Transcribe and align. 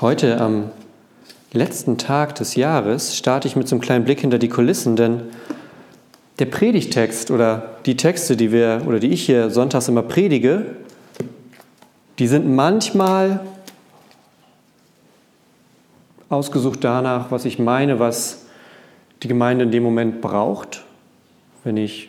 Heute 0.00 0.40
am 0.40 0.70
letzten 1.52 1.98
Tag 1.98 2.36
des 2.36 2.54
Jahres 2.54 3.16
starte 3.16 3.48
ich 3.48 3.56
mit 3.56 3.66
so 3.66 3.74
einem 3.74 3.80
kleinen 3.80 4.04
Blick 4.04 4.20
hinter 4.20 4.38
die 4.38 4.48
Kulissen, 4.48 4.94
denn 4.94 5.22
der 6.38 6.44
Predigtext 6.44 7.32
oder 7.32 7.78
die 7.84 7.96
Texte, 7.96 8.36
die 8.36 8.52
wir 8.52 8.82
oder 8.86 9.00
die 9.00 9.08
ich 9.08 9.26
hier 9.26 9.50
sonntags 9.50 9.88
immer 9.88 10.02
predige, 10.02 10.66
die 12.20 12.28
sind 12.28 12.48
manchmal 12.48 13.40
ausgesucht 16.28 16.84
danach, 16.84 17.32
was 17.32 17.44
ich 17.44 17.58
meine, 17.58 17.98
was 17.98 18.46
die 19.24 19.28
Gemeinde 19.28 19.64
in 19.64 19.72
dem 19.72 19.82
Moment 19.82 20.20
braucht. 20.20 20.84
Wenn 21.64 21.76
ich, 21.76 22.08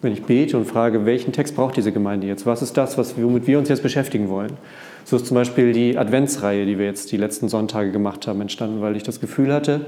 wenn 0.00 0.14
ich 0.14 0.22
bete 0.22 0.56
und 0.56 0.64
frage, 0.64 1.04
welchen 1.04 1.34
Text 1.34 1.54
braucht 1.56 1.76
diese 1.76 1.92
Gemeinde 1.92 2.26
jetzt? 2.26 2.46
Was 2.46 2.62
ist 2.62 2.78
das, 2.78 2.96
womit 2.96 3.46
wir 3.46 3.58
uns 3.58 3.68
jetzt 3.68 3.82
beschäftigen 3.82 4.30
wollen? 4.30 4.56
So 5.04 5.16
ist 5.16 5.26
zum 5.26 5.34
Beispiel 5.34 5.72
die 5.72 5.98
Adventsreihe, 5.98 6.66
die 6.66 6.78
wir 6.78 6.86
jetzt 6.86 7.12
die 7.12 7.16
letzten 7.16 7.48
Sonntage 7.48 7.90
gemacht 7.90 8.26
haben, 8.26 8.40
entstanden, 8.40 8.80
weil 8.80 8.96
ich 8.96 9.02
das 9.02 9.20
Gefühl 9.20 9.52
hatte, 9.52 9.86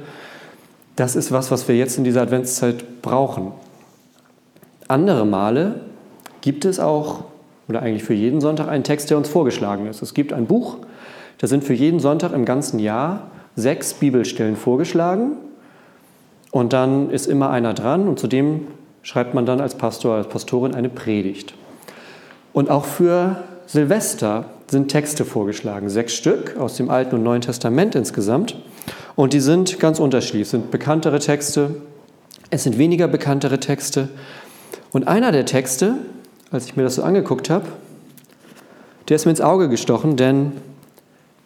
das 0.96 1.16
ist 1.16 1.32
was, 1.32 1.50
was 1.50 1.68
wir 1.68 1.76
jetzt 1.76 1.96
in 1.98 2.04
dieser 2.04 2.22
Adventszeit 2.22 3.02
brauchen. 3.02 3.52
Andere 4.88 5.24
Male 5.24 5.80
gibt 6.40 6.64
es 6.64 6.80
auch, 6.80 7.24
oder 7.68 7.80
eigentlich 7.80 8.04
für 8.04 8.14
jeden 8.14 8.40
Sonntag, 8.40 8.68
einen 8.68 8.84
Text, 8.84 9.10
der 9.10 9.16
uns 9.16 9.28
vorgeschlagen 9.28 9.86
ist. 9.86 10.02
Es 10.02 10.12
gibt 10.12 10.32
ein 10.32 10.46
Buch, 10.46 10.78
da 11.38 11.46
sind 11.46 11.64
für 11.64 11.74
jeden 11.74 11.98
Sonntag 11.98 12.32
im 12.32 12.44
ganzen 12.44 12.78
Jahr 12.78 13.30
sechs 13.56 13.94
Bibelstellen 13.94 14.56
vorgeschlagen. 14.56 15.36
Und 16.50 16.72
dann 16.72 17.10
ist 17.10 17.26
immer 17.26 17.50
einer 17.50 17.74
dran 17.74 18.06
und 18.08 18.18
zudem 18.18 18.66
schreibt 19.02 19.34
man 19.34 19.46
dann 19.46 19.60
als 19.60 19.74
Pastor, 19.74 20.16
als 20.16 20.28
Pastorin 20.28 20.74
eine 20.74 20.88
Predigt. 20.88 21.54
Und 22.52 22.70
auch 22.70 22.84
für 22.84 23.42
Silvester 23.66 24.46
sind 24.70 24.88
Texte 24.88 25.24
vorgeschlagen, 25.24 25.88
sechs 25.88 26.14
Stück 26.14 26.56
aus 26.56 26.76
dem 26.76 26.90
Alten 26.90 27.16
und 27.16 27.22
Neuen 27.22 27.42
Testament 27.42 27.94
insgesamt. 27.94 28.56
Und 29.14 29.32
die 29.32 29.40
sind 29.40 29.78
ganz 29.78 29.98
unterschiedlich. 29.98 30.42
Es 30.42 30.50
sind 30.50 30.70
bekanntere 30.70 31.18
Texte, 31.18 31.76
es 32.50 32.64
sind 32.64 32.78
weniger 32.78 33.08
bekanntere 33.08 33.60
Texte. 33.60 34.08
Und 34.92 35.08
einer 35.08 35.32
der 35.32 35.46
Texte, 35.46 35.96
als 36.50 36.66
ich 36.66 36.76
mir 36.76 36.82
das 36.82 36.96
so 36.96 37.02
angeguckt 37.02 37.50
habe, 37.50 37.66
der 39.08 39.16
ist 39.16 39.24
mir 39.24 39.30
ins 39.30 39.40
Auge 39.40 39.68
gestochen, 39.68 40.16
denn 40.16 40.52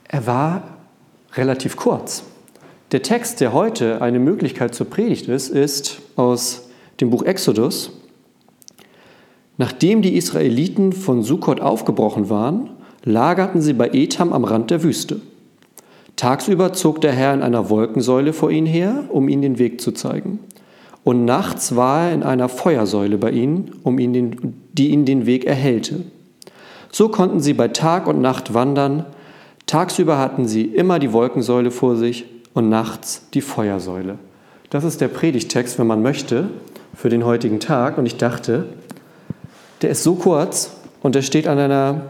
er 0.09 0.27
war 0.27 0.63
relativ 1.35 1.77
kurz. 1.77 2.23
Der 2.93 3.03
Text, 3.03 3.41
der 3.41 3.53
heute 3.53 4.01
eine 4.01 4.19
Möglichkeit 4.21 4.75
zur 4.75 4.89
Predigt 4.89 5.29
ist, 5.29 5.49
ist 5.49 6.01
aus 6.15 6.69
dem 7.01 7.11
Buch 7.11 7.25
Exodus. 7.25 7.91
Nachdem 9.59 10.03
die 10.03 10.17
Israeliten 10.17 10.93
von 10.93 11.23
Sukkot 11.23 11.61
aufgebrochen 11.61 12.29
waren, 12.29 12.71
lagerten 13.05 13.63
sie 13.63 13.73
bei 13.73 13.91
Etam 13.93 14.33
am 14.33 14.45
Rand 14.45 14.71
der 14.71 14.83
Wüste. 14.83 15.21
Tagsüber 16.17 16.73
zog 16.73 17.01
der 17.01 17.13
Herr 17.13 17.35
in 17.35 17.43
einer 17.43 17.71
Wolkensäule 17.71 18.33
vor 18.33 18.51
ihnen 18.51 18.67
her, 18.67 19.05
um 19.11 19.29
ihnen 19.29 19.43
den 19.43 19.59
Weg 19.59 19.81
zu 19.81 19.93
zeigen. 19.93 20.41
Und 21.05 21.25
nachts 21.25 21.77
war 21.77 22.07
er 22.07 22.15
in 22.15 22.23
einer 22.23 22.49
Feuersäule 22.49 23.17
bei 23.19 23.31
ihnen, 23.31 23.73
um 23.85 23.99
ihnen 23.99 24.13
den, 24.13 24.55
die 24.73 24.89
ihnen 24.89 25.05
den 25.05 25.27
Weg 25.27 25.45
erhellte. 25.45 26.01
So 26.91 27.09
konnten 27.09 27.41
sie 27.41 27.53
bei 27.53 27.69
Tag 27.69 28.07
und 28.09 28.21
Nacht 28.21 28.55
wandern. 28.55 29.05
Tagsüber 29.67 30.19
hatten 30.19 30.47
sie 30.47 30.65
immer 30.65 30.99
die 30.99 31.13
Wolkensäule 31.13 31.71
vor 31.71 31.97
sich 31.97 32.25
und 32.55 32.69
nachts 32.69 33.29
die 33.35 33.41
Feuersäule. 33.41 34.19
Das 34.71 34.83
ist 34.83 35.01
der 35.01 35.09
Predigtext, 35.09 35.79
wenn 35.79 35.87
man 35.87 36.03
möchte, 36.03 36.49
für 36.95 37.09
den 37.09 37.25
heutigen 37.25 37.61
Tag. 37.61 37.99
Und 37.99 38.07
ich 38.07 38.17
dachte, 38.17 38.65
der 39.83 39.91
ist 39.91 40.03
so 40.03 40.15
kurz 40.15 40.71
und 41.03 41.15
der 41.15 41.23
steht 41.23 41.47
an 41.47 41.59
einer 41.59 42.03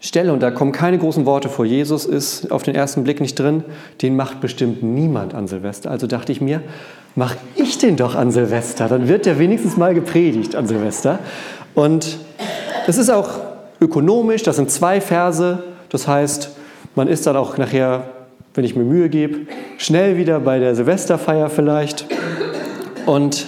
Stelle 0.00 0.32
und 0.32 0.40
da 0.40 0.50
kommen 0.50 0.72
keine 0.72 0.98
großen 0.98 1.26
Worte 1.26 1.48
vor. 1.48 1.64
Jesus 1.64 2.04
ist 2.04 2.52
auf 2.52 2.62
den 2.62 2.74
ersten 2.74 3.04
Blick 3.04 3.20
nicht 3.20 3.38
drin. 3.38 3.64
Den 4.02 4.14
macht 4.14 4.40
bestimmt 4.40 4.82
niemand 4.82 5.34
an 5.34 5.48
Silvester. 5.48 5.90
Also 5.90 6.06
dachte 6.06 6.32
ich 6.32 6.40
mir, 6.40 6.62
mach 7.14 7.34
ich 7.56 7.78
den 7.78 7.96
doch 7.96 8.14
an 8.14 8.30
Silvester. 8.30 8.88
Dann 8.88 9.08
wird 9.08 9.26
der 9.26 9.38
wenigstens 9.38 9.76
mal 9.76 9.94
gepredigt 9.94 10.54
an 10.54 10.66
Silvester. 10.66 11.18
Und 11.74 12.18
es 12.86 12.98
ist 12.98 13.10
auch 13.10 13.30
ökonomisch. 13.80 14.42
Das 14.42 14.56
sind 14.56 14.70
zwei 14.70 15.00
Verse. 15.00 15.62
Das 15.88 16.06
heißt, 16.06 16.50
man 16.94 17.08
ist 17.08 17.26
dann 17.26 17.36
auch 17.36 17.56
nachher 17.56 18.04
wenn 18.56 18.64
ich 18.64 18.74
mir 18.74 18.84
Mühe 18.84 19.08
gebe, 19.10 19.40
schnell 19.76 20.16
wieder 20.16 20.40
bei 20.40 20.58
der 20.58 20.74
Silvesterfeier 20.74 21.50
vielleicht. 21.50 22.06
Und 23.04 23.46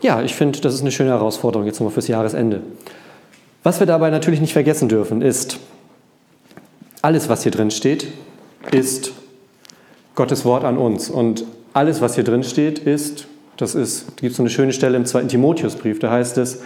ja, 0.00 0.22
ich 0.22 0.34
finde, 0.34 0.60
das 0.60 0.74
ist 0.74 0.80
eine 0.80 0.92
schöne 0.92 1.10
Herausforderung 1.10 1.66
jetzt 1.66 1.80
nochmal 1.80 1.92
fürs 1.92 2.08
Jahresende. 2.08 2.62
Was 3.62 3.80
wir 3.80 3.86
dabei 3.86 4.10
natürlich 4.10 4.40
nicht 4.40 4.52
vergessen 4.52 4.88
dürfen, 4.88 5.22
ist, 5.22 5.58
alles, 7.02 7.28
was 7.28 7.42
hier 7.42 7.52
drin 7.52 7.70
steht, 7.70 8.08
ist 8.72 9.12
Gottes 10.14 10.44
Wort 10.44 10.64
an 10.64 10.78
uns. 10.78 11.10
Und 11.10 11.44
alles, 11.72 12.00
was 12.00 12.14
hier 12.14 12.24
drin 12.24 12.42
steht, 12.42 12.78
ist, 12.78 13.26
das 13.56 13.74
ist, 13.74 14.06
da 14.08 14.20
gibt 14.20 14.32
es 14.32 14.36
so 14.36 14.42
eine 14.42 14.50
schöne 14.50 14.72
Stelle 14.72 14.96
im 14.96 15.04
zweiten 15.04 15.28
Timotheusbrief, 15.28 15.98
da 15.98 16.10
heißt 16.10 16.38
es, 16.38 16.60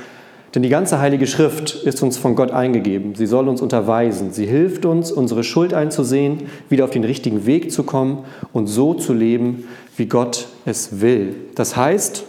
denn 0.54 0.62
die 0.62 0.68
ganze 0.68 1.00
Heilige 1.00 1.26
Schrift 1.26 1.74
ist 1.74 2.00
uns 2.04 2.16
von 2.16 2.36
Gott 2.36 2.52
eingegeben. 2.52 3.16
Sie 3.16 3.26
soll 3.26 3.48
uns 3.48 3.60
unterweisen. 3.60 4.32
Sie 4.32 4.46
hilft 4.46 4.86
uns, 4.86 5.10
unsere 5.10 5.42
Schuld 5.42 5.74
einzusehen, 5.74 6.44
wieder 6.68 6.84
auf 6.84 6.90
den 6.90 7.02
richtigen 7.02 7.44
Weg 7.44 7.72
zu 7.72 7.82
kommen 7.82 8.24
und 8.52 8.68
so 8.68 8.94
zu 8.94 9.12
leben, 9.12 9.64
wie 9.96 10.06
Gott 10.06 10.46
es 10.64 11.00
will. 11.00 11.34
Das 11.56 11.76
heißt, 11.76 12.24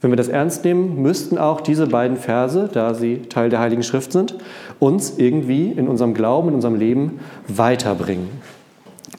wenn 0.00 0.10
wir 0.10 0.16
das 0.16 0.28
ernst 0.28 0.64
nehmen, 0.64 1.02
müssten 1.02 1.36
auch 1.36 1.60
diese 1.60 1.86
beiden 1.86 2.16
Verse, 2.16 2.70
da 2.72 2.94
sie 2.94 3.22
Teil 3.28 3.50
der 3.50 3.60
Heiligen 3.60 3.82
Schrift 3.82 4.12
sind, 4.12 4.34
uns 4.78 5.18
irgendwie 5.18 5.70
in 5.70 5.88
unserem 5.88 6.14
Glauben, 6.14 6.48
in 6.48 6.54
unserem 6.54 6.76
Leben 6.76 7.20
weiterbringen. 7.48 8.28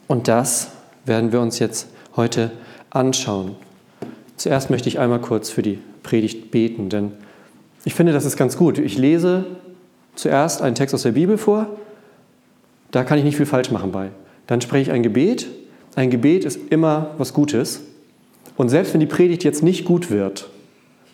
Und 0.08 0.26
das 0.26 0.72
werden 1.04 1.32
wir 1.32 1.40
uns 1.40 1.58
jetzt 1.58 1.88
heute 2.16 2.50
anschauen. 2.90 3.56
Zuerst 4.36 4.70
möchte 4.70 4.88
ich 4.88 4.98
einmal 4.98 5.20
kurz 5.20 5.50
für 5.50 5.62
die 5.62 5.78
Predigt 6.02 6.50
beten, 6.50 6.88
denn 6.88 7.12
ich 7.84 7.94
finde, 7.94 8.12
das 8.12 8.24
ist 8.24 8.36
ganz 8.36 8.56
gut. 8.56 8.78
Ich 8.78 8.98
lese 8.98 9.44
zuerst 10.14 10.62
einen 10.62 10.74
Text 10.74 10.94
aus 10.94 11.02
der 11.02 11.12
Bibel 11.12 11.38
vor, 11.38 11.68
da 12.90 13.04
kann 13.04 13.18
ich 13.18 13.24
nicht 13.24 13.36
viel 13.36 13.46
falsch 13.46 13.70
machen 13.70 13.92
bei. 13.92 14.10
Dann 14.46 14.60
spreche 14.60 14.90
ich 14.90 14.92
ein 14.92 15.02
Gebet. 15.02 15.48
Ein 15.94 16.10
Gebet 16.10 16.44
ist 16.44 16.58
immer 16.70 17.12
was 17.18 17.32
Gutes. 17.32 17.80
Und 18.56 18.68
selbst 18.68 18.92
wenn 18.92 19.00
die 19.00 19.06
Predigt 19.06 19.44
jetzt 19.44 19.62
nicht 19.62 19.84
gut 19.84 20.10
wird, 20.10 20.50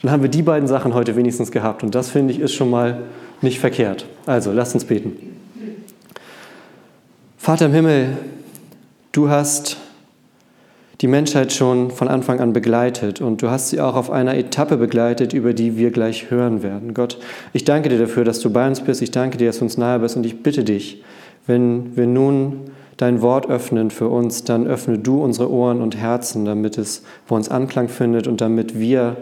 dann 0.02 0.10
haben 0.10 0.22
wir 0.22 0.30
die 0.30 0.42
beiden 0.42 0.68
Sachen 0.68 0.94
heute 0.94 1.16
wenigstens 1.16 1.50
gehabt. 1.50 1.82
Und 1.82 1.94
das 1.94 2.10
finde 2.10 2.32
ich 2.32 2.40
ist 2.40 2.54
schon 2.54 2.70
mal 2.70 3.02
nicht 3.40 3.58
verkehrt. 3.58 4.06
Also, 4.26 4.52
lasst 4.52 4.74
uns 4.74 4.84
beten. 4.84 5.16
Vater 7.36 7.66
im 7.66 7.72
Himmel, 7.72 8.16
du 9.12 9.28
hast 9.28 9.78
die 11.00 11.06
Menschheit 11.06 11.52
schon 11.52 11.90
von 11.92 12.08
Anfang 12.08 12.40
an 12.40 12.52
begleitet 12.52 13.20
und 13.20 13.40
du 13.40 13.50
hast 13.50 13.68
sie 13.68 13.80
auch 13.80 13.94
auf 13.94 14.10
einer 14.10 14.36
Etappe 14.36 14.76
begleitet, 14.76 15.32
über 15.32 15.54
die 15.54 15.76
wir 15.76 15.90
gleich 15.92 16.30
hören 16.30 16.62
werden. 16.62 16.92
Gott, 16.92 17.18
ich 17.52 17.64
danke 17.64 17.88
dir 17.88 17.98
dafür, 17.98 18.24
dass 18.24 18.40
du 18.40 18.50
bei 18.50 18.66
uns 18.66 18.80
bist. 18.80 19.00
Ich 19.00 19.12
danke 19.12 19.38
dir, 19.38 19.46
dass 19.46 19.58
du 19.58 19.64
uns 19.64 19.78
nahe 19.78 20.00
bist 20.00 20.16
und 20.16 20.26
ich 20.26 20.42
bitte 20.42 20.64
dich, 20.64 21.02
wenn 21.46 21.96
wir 21.96 22.06
nun 22.06 22.70
dein 22.96 23.22
Wort 23.22 23.48
öffnen 23.48 23.90
für 23.90 24.08
uns, 24.08 24.42
dann 24.42 24.66
öffne 24.66 24.98
du 24.98 25.22
unsere 25.22 25.50
Ohren 25.50 25.80
und 25.80 25.96
Herzen, 25.96 26.44
damit 26.44 26.76
es 26.78 27.04
bei 27.28 27.36
uns 27.36 27.48
Anklang 27.48 27.88
findet 27.88 28.26
und 28.26 28.40
damit 28.40 28.78
wir 28.78 29.16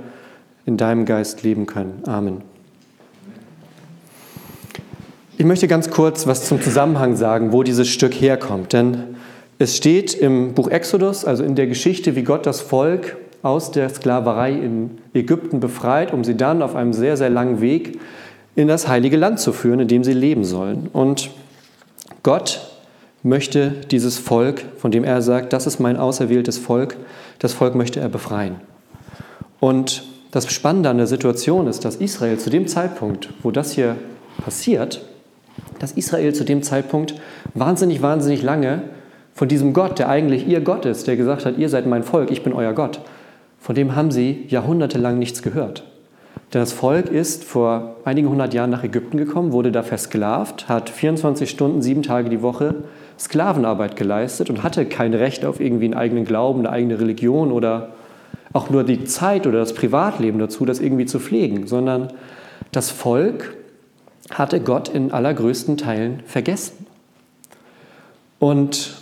in 0.66 0.76
deinem 0.76 1.04
Geist 1.06 1.42
leben 1.42 1.66
können. 1.66 2.02
Amen. 2.06 2.42
Ich 5.38 5.44
möchte 5.44 5.68
ganz 5.68 5.90
kurz 5.90 6.26
was 6.26 6.46
zum 6.46 6.60
Zusammenhang 6.60 7.16
sagen, 7.16 7.52
wo 7.52 7.62
dieses 7.62 7.88
Stück 7.88 8.14
herkommt, 8.14 8.72
denn 8.72 9.16
es 9.58 9.76
steht 9.76 10.12
im 10.14 10.54
Buch 10.54 10.68
Exodus, 10.68 11.24
also 11.24 11.44
in 11.44 11.54
der 11.54 11.66
Geschichte, 11.66 12.16
wie 12.16 12.22
Gott 12.22 12.44
das 12.44 12.60
Volk 12.60 13.16
aus 13.42 13.70
der 13.70 13.88
Sklaverei 13.88 14.52
in 14.52 14.98
Ägypten 15.14 15.60
befreit, 15.60 16.12
um 16.12 16.24
sie 16.24 16.36
dann 16.36 16.62
auf 16.62 16.74
einem 16.74 16.92
sehr, 16.92 17.16
sehr 17.16 17.30
langen 17.30 17.60
Weg 17.60 17.98
in 18.54 18.68
das 18.68 18.88
heilige 18.88 19.16
Land 19.16 19.38
zu 19.38 19.52
führen, 19.52 19.80
in 19.80 19.88
dem 19.88 20.04
sie 20.04 20.12
leben 20.12 20.44
sollen. 20.44 20.88
Und 20.92 21.30
Gott 22.22 22.72
möchte 23.22 23.70
dieses 23.90 24.18
Volk, 24.18 24.62
von 24.78 24.90
dem 24.90 25.04
er 25.04 25.22
sagt, 25.22 25.52
das 25.52 25.66
ist 25.66 25.78
mein 25.80 25.96
auserwähltes 25.96 26.58
Volk, 26.58 26.96
das 27.38 27.52
Volk 27.52 27.74
möchte 27.74 28.00
er 28.00 28.08
befreien. 28.08 28.56
Und 29.60 30.04
das 30.36 30.52
Spannende 30.52 30.90
an 30.90 30.98
der 30.98 31.06
Situation 31.06 31.66
ist, 31.66 31.86
dass 31.86 31.96
Israel 31.96 32.38
zu 32.38 32.50
dem 32.50 32.66
Zeitpunkt, 32.66 33.30
wo 33.42 33.50
das 33.50 33.72
hier 33.72 33.96
passiert, 34.44 35.00
dass 35.78 35.92
Israel 35.92 36.34
zu 36.34 36.44
dem 36.44 36.62
Zeitpunkt 36.62 37.14
wahnsinnig, 37.54 38.02
wahnsinnig 38.02 38.42
lange 38.42 38.82
von 39.32 39.48
diesem 39.48 39.72
Gott, 39.72 39.98
der 39.98 40.10
eigentlich 40.10 40.46
ihr 40.46 40.60
Gott 40.60 40.84
ist, 40.84 41.06
der 41.06 41.16
gesagt 41.16 41.46
hat, 41.46 41.56
ihr 41.56 41.70
seid 41.70 41.86
mein 41.86 42.02
Volk, 42.02 42.30
ich 42.30 42.42
bin 42.42 42.52
euer 42.52 42.74
Gott, 42.74 43.00
von 43.58 43.74
dem 43.74 43.96
haben 43.96 44.10
sie 44.10 44.44
jahrhundertelang 44.48 45.18
nichts 45.18 45.40
gehört. 45.40 45.84
Denn 46.52 46.60
das 46.60 46.74
Volk 46.74 47.08
ist 47.08 47.42
vor 47.42 47.96
einigen 48.04 48.28
hundert 48.28 48.52
Jahren 48.52 48.70
nach 48.70 48.84
Ägypten 48.84 49.16
gekommen, 49.16 49.52
wurde 49.52 49.72
da 49.72 49.82
versklavt, 49.82 50.68
hat 50.68 50.90
24 50.90 51.48
Stunden, 51.48 51.80
sieben 51.80 52.02
Tage 52.02 52.28
die 52.28 52.42
Woche 52.42 52.74
Sklavenarbeit 53.18 53.96
geleistet 53.96 54.50
und 54.50 54.62
hatte 54.62 54.84
kein 54.84 55.14
Recht 55.14 55.46
auf 55.46 55.60
irgendwie 55.60 55.86
einen 55.86 55.94
eigenen 55.94 56.26
Glauben, 56.26 56.60
eine 56.60 56.70
eigene 56.70 57.00
Religion 57.00 57.52
oder 57.52 57.94
auch 58.52 58.70
nur 58.70 58.84
die 58.84 59.04
Zeit 59.04 59.46
oder 59.46 59.58
das 59.58 59.74
Privatleben 59.74 60.38
dazu, 60.38 60.64
das 60.64 60.80
irgendwie 60.80 61.06
zu 61.06 61.18
pflegen, 61.18 61.66
sondern 61.66 62.12
das 62.72 62.90
Volk 62.90 63.56
hatte 64.30 64.60
Gott 64.60 64.88
in 64.88 65.12
allergrößten 65.12 65.76
Teilen 65.76 66.22
vergessen. 66.26 66.86
Und 68.38 68.96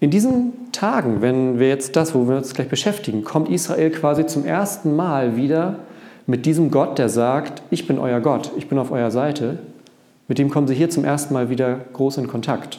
in 0.00 0.10
diesen 0.10 0.72
Tagen, 0.72 1.20
wenn 1.20 1.58
wir 1.58 1.68
jetzt 1.68 1.94
das, 1.96 2.14
wo 2.14 2.26
wir 2.26 2.36
uns 2.36 2.54
gleich 2.54 2.68
beschäftigen, 2.68 3.22
kommt 3.22 3.50
Israel 3.50 3.90
quasi 3.90 4.26
zum 4.26 4.46
ersten 4.46 4.96
Mal 4.96 5.36
wieder 5.36 5.76
mit 6.26 6.46
diesem 6.46 6.70
Gott, 6.70 6.98
der 6.98 7.08
sagt, 7.08 7.62
ich 7.70 7.86
bin 7.86 7.98
euer 7.98 8.20
Gott, 8.20 8.52
ich 8.56 8.68
bin 8.68 8.78
auf 8.78 8.90
eurer 8.90 9.10
Seite. 9.10 9.58
Mit 10.26 10.38
dem 10.38 10.48
kommen 10.48 10.68
sie 10.68 10.74
hier 10.74 10.88
zum 10.88 11.04
ersten 11.04 11.34
Mal 11.34 11.50
wieder 11.50 11.80
groß 11.92 12.18
in 12.18 12.28
Kontakt. 12.28 12.78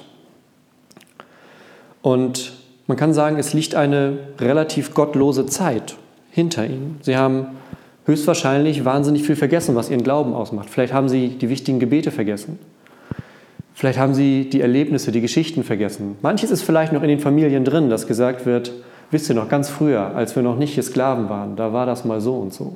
Und 2.02 2.54
man 2.92 2.98
kann 2.98 3.14
sagen, 3.14 3.38
es 3.38 3.54
liegt 3.54 3.74
eine 3.74 4.18
relativ 4.38 4.94
gottlose 4.94 5.46
Zeit 5.46 5.96
hinter 6.30 6.66
ihnen. 6.66 7.00
Sie 7.00 7.16
haben 7.16 7.46
höchstwahrscheinlich 8.06 8.84
wahnsinnig 8.84 9.24
viel 9.24 9.38
vergessen, 9.38 9.76
was 9.76 9.90
ihren 9.90 10.04
Glauben 10.04 10.34
ausmacht. 10.34 10.70
Vielleicht 10.70 10.92
haben 10.92 11.08
sie 11.08 11.30
die 11.30 11.48
wichtigen 11.48 11.80
Gebete 11.80 12.12
vergessen. 12.12 12.60
Vielleicht 13.74 13.98
haben 13.98 14.14
sie 14.14 14.50
die 14.50 14.60
Erlebnisse, 14.60 15.14
die 15.14 15.22
Geschichten 15.22 15.64
vergessen. 15.64 16.18
Manches 16.22 16.52
ist 16.52 16.64
vielleicht 16.64 16.92
noch 16.92 17.02
in 17.02 17.08
den 17.08 17.20
Familien 17.20 17.64
drin, 17.64 17.90
dass 17.90 18.08
gesagt 18.08 18.46
wird, 18.46 18.74
wisst 19.10 19.30
ihr 19.30 19.36
noch, 19.36 19.48
ganz 19.48 19.70
früher, 19.70 20.14
als 20.14 20.36
wir 20.36 20.44
noch 20.44 20.58
nicht 20.58 20.74
hier 20.74 20.84
Sklaven 20.84 21.30
waren, 21.30 21.56
da 21.56 21.72
war 21.72 21.86
das 21.86 22.04
mal 22.04 22.20
so 22.20 22.36
und 22.40 22.54
so. 22.54 22.76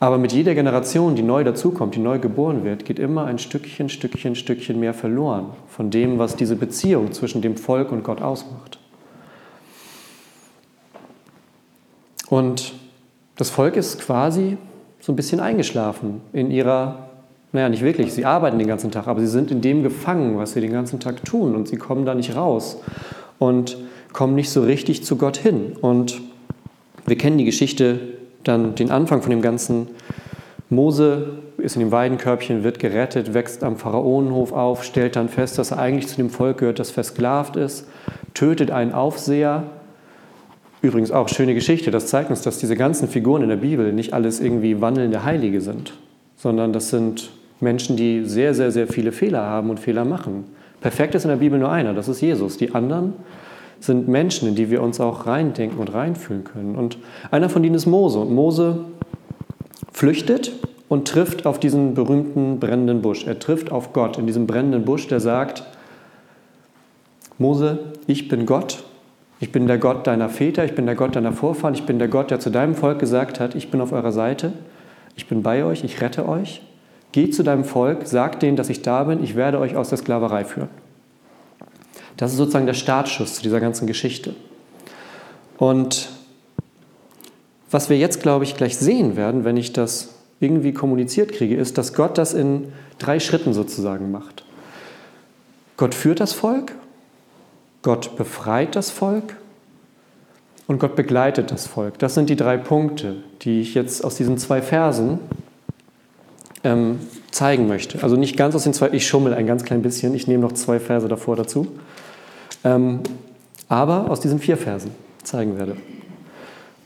Aber 0.00 0.18
mit 0.18 0.32
jeder 0.32 0.54
Generation, 0.54 1.16
die 1.16 1.22
neu 1.22 1.44
dazukommt, 1.44 1.94
die 1.94 2.00
neu 2.00 2.18
geboren 2.18 2.62
wird, 2.62 2.84
geht 2.84 2.98
immer 2.98 3.24
ein 3.24 3.38
Stückchen, 3.38 3.88
Stückchen, 3.88 4.34
Stückchen 4.34 4.78
mehr 4.78 4.92
verloren 4.92 5.46
von 5.66 5.88
dem, 5.90 6.18
was 6.18 6.36
diese 6.36 6.56
Beziehung 6.56 7.12
zwischen 7.12 7.40
dem 7.40 7.56
Volk 7.56 7.90
und 7.90 8.04
Gott 8.04 8.20
ausmacht. 8.20 8.78
Und 12.28 12.74
das 13.36 13.50
Volk 13.50 13.76
ist 13.76 14.00
quasi 14.00 14.56
so 15.00 15.12
ein 15.12 15.16
bisschen 15.16 15.40
eingeschlafen 15.40 16.20
in 16.32 16.50
ihrer, 16.50 17.08
naja, 17.52 17.68
nicht 17.68 17.82
wirklich, 17.82 18.12
sie 18.12 18.24
arbeiten 18.24 18.58
den 18.58 18.68
ganzen 18.68 18.90
Tag, 18.90 19.06
aber 19.06 19.20
sie 19.20 19.26
sind 19.26 19.50
in 19.50 19.60
dem 19.60 19.82
gefangen, 19.82 20.38
was 20.38 20.52
sie 20.52 20.60
den 20.60 20.72
ganzen 20.72 21.00
Tag 21.00 21.24
tun 21.24 21.54
und 21.54 21.68
sie 21.68 21.76
kommen 21.76 22.04
da 22.04 22.14
nicht 22.14 22.36
raus 22.36 22.78
und 23.38 23.76
kommen 24.12 24.34
nicht 24.34 24.50
so 24.50 24.62
richtig 24.62 25.04
zu 25.04 25.16
Gott 25.16 25.36
hin. 25.36 25.76
Und 25.80 26.20
wir 27.06 27.16
kennen 27.16 27.38
die 27.38 27.44
Geschichte, 27.44 28.00
dann 28.44 28.74
den 28.74 28.90
Anfang 28.90 29.22
von 29.22 29.30
dem 29.30 29.42
Ganzen. 29.42 29.88
Mose 30.70 31.38
ist 31.56 31.76
in 31.76 31.80
dem 31.80 31.92
Weidenkörbchen, 31.92 32.64
wird 32.64 32.78
gerettet, 32.78 33.34
wächst 33.34 33.64
am 33.64 33.76
Pharaonenhof 33.76 34.52
auf, 34.52 34.84
stellt 34.84 35.16
dann 35.16 35.28
fest, 35.28 35.58
dass 35.58 35.70
er 35.70 35.78
eigentlich 35.78 36.08
zu 36.08 36.16
dem 36.16 36.30
Volk 36.30 36.58
gehört, 36.58 36.78
das 36.78 36.90
versklavt 36.90 37.56
ist, 37.56 37.86
tötet 38.34 38.70
einen 38.70 38.92
Aufseher, 38.92 39.64
Übrigens 40.80 41.10
auch 41.10 41.28
schöne 41.28 41.54
Geschichte, 41.54 41.90
das 41.90 42.06
zeigt 42.06 42.30
uns, 42.30 42.42
dass 42.42 42.58
diese 42.58 42.76
ganzen 42.76 43.08
Figuren 43.08 43.42
in 43.42 43.48
der 43.48 43.56
Bibel 43.56 43.92
nicht 43.92 44.12
alles 44.12 44.40
irgendwie 44.40 44.80
wandelnde 44.80 45.24
Heilige 45.24 45.60
sind, 45.60 45.92
sondern 46.36 46.72
das 46.72 46.90
sind 46.90 47.30
Menschen, 47.60 47.96
die 47.96 48.24
sehr, 48.24 48.54
sehr, 48.54 48.70
sehr 48.70 48.86
viele 48.86 49.10
Fehler 49.10 49.42
haben 49.42 49.70
und 49.70 49.80
Fehler 49.80 50.04
machen. 50.04 50.44
Perfekt 50.80 51.16
ist 51.16 51.24
in 51.24 51.30
der 51.30 51.38
Bibel 51.38 51.58
nur 51.58 51.70
einer, 51.70 51.94
das 51.94 52.06
ist 52.06 52.20
Jesus. 52.20 52.56
Die 52.56 52.74
anderen 52.74 53.14
sind 53.80 54.06
Menschen, 54.06 54.48
in 54.48 54.54
die 54.54 54.70
wir 54.70 54.82
uns 54.82 55.00
auch 55.00 55.26
reindenken 55.26 55.78
und 55.78 55.92
reinfühlen 55.92 56.44
können. 56.44 56.76
Und 56.76 56.98
einer 57.30 57.48
von 57.48 57.62
denen 57.62 57.74
ist 57.74 57.86
Mose. 57.86 58.20
Und 58.20 58.32
Mose 58.32 58.84
flüchtet 59.92 60.52
und 60.88 61.08
trifft 61.08 61.46
auf 61.46 61.58
diesen 61.58 61.94
berühmten 61.94 62.60
brennenden 62.60 63.02
Busch. 63.02 63.26
Er 63.26 63.38
trifft 63.38 63.72
auf 63.72 63.92
Gott 63.92 64.18
in 64.18 64.26
diesem 64.26 64.46
brennenden 64.46 64.84
Busch, 64.84 65.08
der 65.08 65.20
sagt, 65.20 65.64
Mose, 67.38 67.78
ich 68.06 68.28
bin 68.28 68.46
Gott 68.46 68.84
ich 69.40 69.52
bin 69.52 69.66
der 69.66 69.78
Gott 69.78 70.06
deiner 70.06 70.28
Väter, 70.28 70.64
ich 70.64 70.74
bin 70.74 70.86
der 70.86 70.94
Gott 70.94 71.14
deiner 71.14 71.32
Vorfahren, 71.32 71.74
ich 71.74 71.86
bin 71.86 71.98
der 71.98 72.08
Gott, 72.08 72.30
der 72.30 72.40
zu 72.40 72.50
deinem 72.50 72.74
Volk 72.74 72.98
gesagt 72.98 73.38
hat, 73.38 73.54
ich 73.54 73.70
bin 73.70 73.80
auf 73.80 73.92
eurer 73.92 74.12
Seite, 74.12 74.52
ich 75.16 75.28
bin 75.28 75.42
bei 75.42 75.64
euch, 75.64 75.84
ich 75.84 76.00
rette 76.00 76.28
euch. 76.28 76.62
Geht 77.12 77.34
zu 77.34 77.42
deinem 77.42 77.64
Volk, 77.64 78.06
sagt 78.06 78.42
denen, 78.42 78.56
dass 78.56 78.68
ich 78.68 78.82
da 78.82 79.04
bin, 79.04 79.22
ich 79.22 79.34
werde 79.34 79.58
euch 79.58 79.76
aus 79.76 79.88
der 79.88 79.98
Sklaverei 79.98 80.44
führen. 80.44 80.68
Das 82.16 82.32
ist 82.32 82.36
sozusagen 82.36 82.66
der 82.66 82.74
Startschuss 82.74 83.36
zu 83.36 83.42
dieser 83.42 83.60
ganzen 83.60 83.86
Geschichte. 83.86 84.34
Und 85.56 86.10
was 87.70 87.90
wir 87.90 87.98
jetzt, 87.98 88.22
glaube 88.22 88.44
ich, 88.44 88.56
gleich 88.56 88.76
sehen 88.76 89.16
werden, 89.16 89.44
wenn 89.44 89.56
ich 89.56 89.72
das 89.72 90.14
irgendwie 90.40 90.72
kommuniziert 90.72 91.32
kriege, 91.32 91.56
ist, 91.56 91.78
dass 91.78 91.94
Gott 91.94 92.18
das 92.18 92.34
in 92.34 92.72
drei 92.98 93.20
Schritten 93.20 93.52
sozusagen 93.52 94.10
macht. 94.10 94.44
Gott 95.76 95.94
führt 95.94 96.20
das 96.20 96.32
Volk, 96.32 96.74
Gott 97.88 98.16
befreit 98.16 98.76
das 98.76 98.90
Volk 98.90 99.38
und 100.66 100.78
Gott 100.78 100.94
begleitet 100.94 101.50
das 101.50 101.66
Volk. 101.66 101.98
Das 101.98 102.12
sind 102.12 102.28
die 102.28 102.36
drei 102.36 102.58
Punkte, 102.58 103.16
die 103.40 103.62
ich 103.62 103.72
jetzt 103.72 104.04
aus 104.04 104.14
diesen 104.14 104.36
zwei 104.36 104.60
Versen 104.60 105.20
ähm, 106.64 106.98
zeigen 107.30 107.66
möchte. 107.66 108.02
Also 108.02 108.16
nicht 108.16 108.36
ganz 108.36 108.54
aus 108.54 108.64
den 108.64 108.74
zwei, 108.74 108.90
ich 108.90 109.06
schummel 109.06 109.32
ein 109.32 109.46
ganz 109.46 109.64
klein 109.64 109.80
bisschen, 109.80 110.14
ich 110.14 110.26
nehme 110.26 110.42
noch 110.42 110.52
zwei 110.52 110.80
Verse 110.80 111.08
davor 111.08 111.36
dazu, 111.36 111.66
ähm, 112.62 113.00
aber 113.70 114.10
aus 114.10 114.20
diesen 114.20 114.38
vier 114.38 114.58
Versen 114.58 114.90
zeigen 115.22 115.58
werde. 115.58 115.78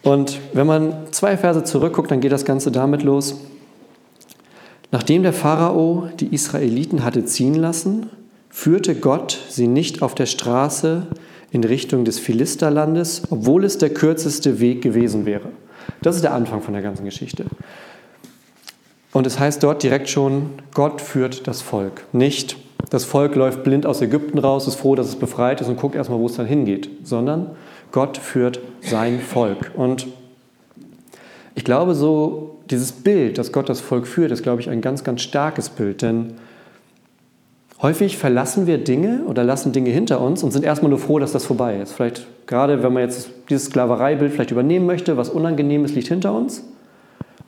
Und 0.04 0.38
wenn 0.52 0.68
man 0.68 1.08
zwei 1.10 1.36
Verse 1.36 1.64
zurückguckt, 1.64 2.12
dann 2.12 2.20
geht 2.20 2.30
das 2.30 2.44
Ganze 2.44 2.70
damit 2.70 3.02
los. 3.02 3.40
Nachdem 4.92 5.24
der 5.24 5.32
Pharao 5.32 6.10
die 6.20 6.32
Israeliten 6.32 7.02
hatte 7.02 7.24
ziehen 7.24 7.56
lassen, 7.56 8.08
führte 8.52 8.94
Gott 8.94 9.40
sie 9.48 9.66
nicht 9.66 10.02
auf 10.02 10.14
der 10.14 10.26
Straße 10.26 11.06
in 11.50 11.64
Richtung 11.64 12.04
des 12.04 12.20
Philisterlandes, 12.20 13.22
obwohl 13.30 13.64
es 13.64 13.78
der 13.78 13.90
kürzeste 13.90 14.60
Weg 14.60 14.82
gewesen 14.82 15.26
wäre. 15.26 15.48
Das 16.02 16.14
ist 16.16 16.22
der 16.22 16.34
Anfang 16.34 16.62
von 16.62 16.74
der 16.74 16.82
ganzen 16.82 17.04
Geschichte. 17.04 17.46
Und 19.12 19.26
es 19.26 19.38
heißt 19.38 19.62
dort 19.62 19.82
direkt 19.82 20.08
schon, 20.08 20.50
Gott 20.74 21.00
führt 21.00 21.46
das 21.46 21.62
Volk. 21.62 22.04
Nicht, 22.12 22.56
das 22.90 23.04
Volk 23.04 23.34
läuft 23.34 23.64
blind 23.64 23.86
aus 23.86 24.00
Ägypten 24.02 24.38
raus, 24.38 24.68
ist 24.68 24.76
froh, 24.76 24.94
dass 24.94 25.08
es 25.08 25.16
befreit 25.16 25.60
ist 25.60 25.68
und 25.68 25.78
guckt 25.78 25.94
erstmal, 25.94 26.18
wo 26.18 26.26
es 26.26 26.36
dann 26.36 26.46
hingeht, 26.46 26.90
sondern 27.04 27.50
Gott 27.90 28.18
führt 28.18 28.60
sein 28.82 29.18
Volk. 29.20 29.72
Und 29.74 30.06
ich 31.54 31.64
glaube, 31.64 31.94
so 31.94 32.58
dieses 32.70 32.92
Bild, 32.92 33.38
dass 33.38 33.50
Gott 33.52 33.68
das 33.68 33.80
Volk 33.80 34.06
führt, 34.06 34.30
ist, 34.30 34.42
glaube 34.42 34.60
ich, 34.60 34.68
ein 34.68 34.82
ganz, 34.82 35.04
ganz 35.04 35.22
starkes 35.22 35.70
Bild, 35.70 36.02
denn 36.02 36.34
Häufig 37.82 38.16
verlassen 38.16 38.68
wir 38.68 38.78
Dinge 38.78 39.22
oder 39.26 39.42
lassen 39.42 39.72
Dinge 39.72 39.90
hinter 39.90 40.20
uns 40.20 40.44
und 40.44 40.52
sind 40.52 40.64
erstmal 40.64 40.90
nur 40.90 41.00
froh, 41.00 41.18
dass 41.18 41.32
das 41.32 41.44
vorbei 41.44 41.80
ist. 41.80 41.92
Vielleicht 41.92 42.28
gerade, 42.46 42.84
wenn 42.84 42.92
man 42.92 43.02
jetzt 43.02 43.28
dieses 43.50 43.66
Sklavereibild 43.66 44.32
vielleicht 44.32 44.52
übernehmen 44.52 44.86
möchte, 44.86 45.16
was 45.16 45.28
Unangenehmes 45.28 45.92
liegt 45.92 46.06
hinter 46.06 46.32
uns. 46.32 46.62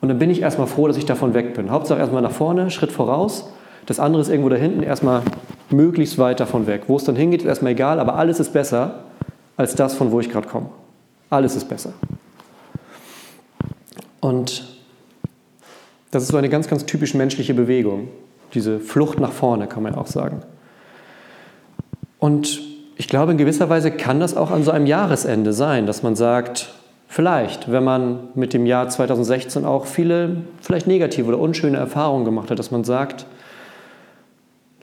Und 0.01 0.09
dann 0.09 0.19
bin 0.19 0.29
ich 0.29 0.41
erstmal 0.41 0.67
froh, 0.67 0.87
dass 0.87 0.97
ich 0.97 1.05
davon 1.05 1.33
weg 1.33 1.53
bin. 1.53 1.71
Hauptsache 1.71 1.99
erstmal 1.99 2.21
nach 2.21 2.33
vorne, 2.33 2.69
Schritt 2.69 2.91
voraus. 2.91 3.47
Das 3.85 4.01
andere 4.01 4.21
ist 4.21 4.27
irgendwo 4.27 4.49
da 4.49 4.57
hinten, 4.57 4.83
erstmal 4.83 5.21
möglichst 5.69 6.17
weit 6.17 6.41
davon 6.41 6.67
weg. 6.67 6.83
Wo 6.87 6.97
es 6.97 7.05
dann 7.05 7.15
hingeht, 7.15 7.41
ist 7.43 7.47
erstmal 7.47 7.71
egal, 7.71 8.01
aber 8.01 8.15
alles 8.15 8.41
ist 8.41 8.51
besser 8.51 9.05
als 9.55 9.75
das, 9.75 9.95
von 9.95 10.11
wo 10.11 10.19
ich 10.19 10.29
gerade 10.29 10.49
komme. 10.49 10.67
Alles 11.29 11.55
ist 11.55 11.69
besser. 11.69 11.93
Und 14.19 14.65
das 16.11 16.23
ist 16.23 16.29
so 16.29 16.37
eine 16.37 16.49
ganz, 16.49 16.67
ganz 16.67 16.85
typisch 16.85 17.13
menschliche 17.13 17.53
Bewegung 17.53 18.09
diese 18.53 18.79
Flucht 18.79 19.19
nach 19.19 19.31
vorne, 19.31 19.67
kann 19.67 19.83
man 19.83 19.95
auch 19.95 20.07
sagen. 20.07 20.41
Und 22.19 22.61
ich 22.97 23.07
glaube, 23.07 23.33
in 23.33 23.37
gewisser 23.37 23.69
Weise 23.69 23.91
kann 23.91 24.19
das 24.19 24.37
auch 24.37 24.51
an 24.51 24.63
so 24.63 24.71
einem 24.71 24.85
Jahresende 24.85 25.53
sein, 25.53 25.85
dass 25.85 26.01
man 26.01 26.15
sagt, 26.15 26.73
vielleicht, 27.07 27.71
wenn 27.71 27.83
man 27.83 28.29
mit 28.35 28.53
dem 28.53 28.65
Jahr 28.65 28.87
2016 28.89 29.65
auch 29.65 29.85
viele, 29.85 30.37
vielleicht 30.61 30.87
negative 30.87 31.27
oder 31.27 31.39
unschöne 31.39 31.77
Erfahrungen 31.77 32.25
gemacht 32.25 32.51
hat, 32.51 32.59
dass 32.59 32.71
man 32.71 32.83
sagt, 32.83 33.25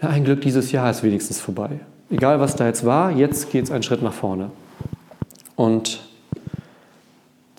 na, 0.01 0.11
ein 0.11 0.25
Glück, 0.25 0.41
dieses 0.43 0.73
Jahr 0.73 0.91
ist 0.91 1.03
wenigstens 1.03 1.41
vorbei. 1.41 1.81
Egal, 2.11 2.41
was 2.41 2.57
da 2.57 2.67
jetzt 2.67 2.85
war, 2.85 3.11
jetzt 3.11 3.51
geht 3.51 3.65
es 3.65 3.71
einen 3.71 3.83
Schritt 3.83 4.03
nach 4.03 4.13
vorne. 4.13 4.51
Und 5.57 6.01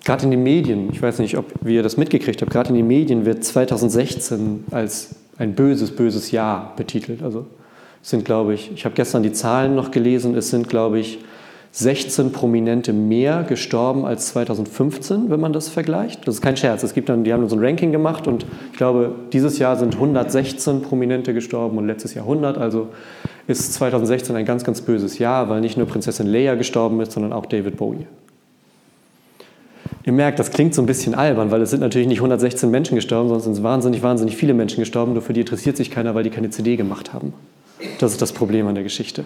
gerade 0.04 0.26
in 0.26 0.32
den 0.32 0.44
Medien, 0.44 0.90
ich 0.92 1.02
weiß 1.02 1.20
nicht, 1.20 1.38
ob 1.38 1.46
ihr 1.66 1.82
das 1.82 1.98
mitgekriegt 1.98 2.42
habt, 2.42 2.52
gerade 2.52 2.70
in 2.70 2.76
den 2.76 2.88
Medien 2.88 3.26
wird 3.26 3.44
2016 3.44 4.66
als 4.72 5.16
ein 5.44 5.54
böses, 5.54 5.96
böses 5.96 6.32
Jahr 6.32 6.74
betitelt. 6.76 7.22
Also 7.22 7.46
es 8.02 8.10
sind, 8.10 8.26
glaube 8.26 8.54
ich, 8.54 8.72
ich 8.74 8.86
habe 8.86 8.96
gestern 8.96 9.24
die 9.24 9.34
Zahlen 9.34 9.76
noch 9.76 9.92
gelesen, 9.92 10.36
es 10.36 10.50
sind, 10.50 10.68
glaube 10.70 11.00
ich, 11.00 11.20
16 11.76 12.32
Prominente 12.32 12.94
mehr 12.94 13.44
gestorben 13.44 14.06
als 14.06 14.28
2015, 14.28 15.32
wenn 15.32 15.40
man 15.40 15.54
das 15.54 15.70
vergleicht. 15.70 16.28
Das 16.28 16.36
ist 16.36 16.42
kein 16.42 16.56
Scherz. 16.56 16.84
Es 16.84 16.94
gibt 16.94 17.10
dann, 17.10 17.24
die 17.24 17.34
haben 17.34 17.50
so 17.50 17.56
ein 17.56 17.66
Ranking 17.66 17.92
gemacht 17.92 18.28
und 18.28 18.46
ich 18.72 18.78
glaube, 18.78 19.16
dieses 19.34 19.58
Jahr 19.58 19.76
sind 19.76 19.96
116 19.96 20.84
Prominente 20.84 21.34
gestorben 21.34 21.80
und 21.80 21.88
letztes 21.88 22.14
Jahr 22.14 22.26
100. 22.26 22.60
Also 22.60 22.90
ist 23.48 23.74
2016 23.74 24.36
ein 24.36 24.46
ganz, 24.46 24.64
ganz 24.64 24.82
böses 24.82 25.18
Jahr, 25.18 25.50
weil 25.50 25.62
nicht 25.62 25.76
nur 25.76 25.88
Prinzessin 25.88 26.28
Leia 26.28 26.54
gestorben 26.54 27.02
ist, 27.02 27.12
sondern 27.12 27.34
auch 27.34 27.48
David 27.48 27.76
Bowie. 27.78 28.06
Ihr 30.06 30.14
merkt, 30.14 30.38
das 30.38 30.52
klingt 30.52 30.76
so 30.76 30.82
ein 30.82 30.86
bisschen 30.86 31.16
albern, 31.16 31.50
weil 31.50 31.62
es 31.62 31.70
sind 31.70 31.80
natürlich 31.80 32.08
nicht 32.08 32.20
116 32.20 32.70
Menschen 32.70 32.96
gestorben, 32.96 33.30
sondern 33.30 33.50
es 33.50 33.56
sind 33.56 33.64
wahnsinnig, 33.64 34.04
wahnsinnig 34.04 34.36
viele 34.36 34.54
Menschen 34.54 34.82
gestorben. 34.82 35.14
Nur 35.14 35.22
für 35.22 35.34
die 35.34 35.42
interessiert 35.42 35.78
sich 35.78 35.92
keiner, 35.92 36.14
weil 36.14 36.24
die 36.24 36.30
keine 36.30 36.50
CD 36.50 36.76
gemacht 36.76 37.14
haben. 37.14 37.34
Das 38.00 38.12
ist 38.12 38.22
das 38.22 38.34
Problem 38.34 38.68
an 38.68 38.76
der 38.76 38.84
Geschichte. 38.84 39.26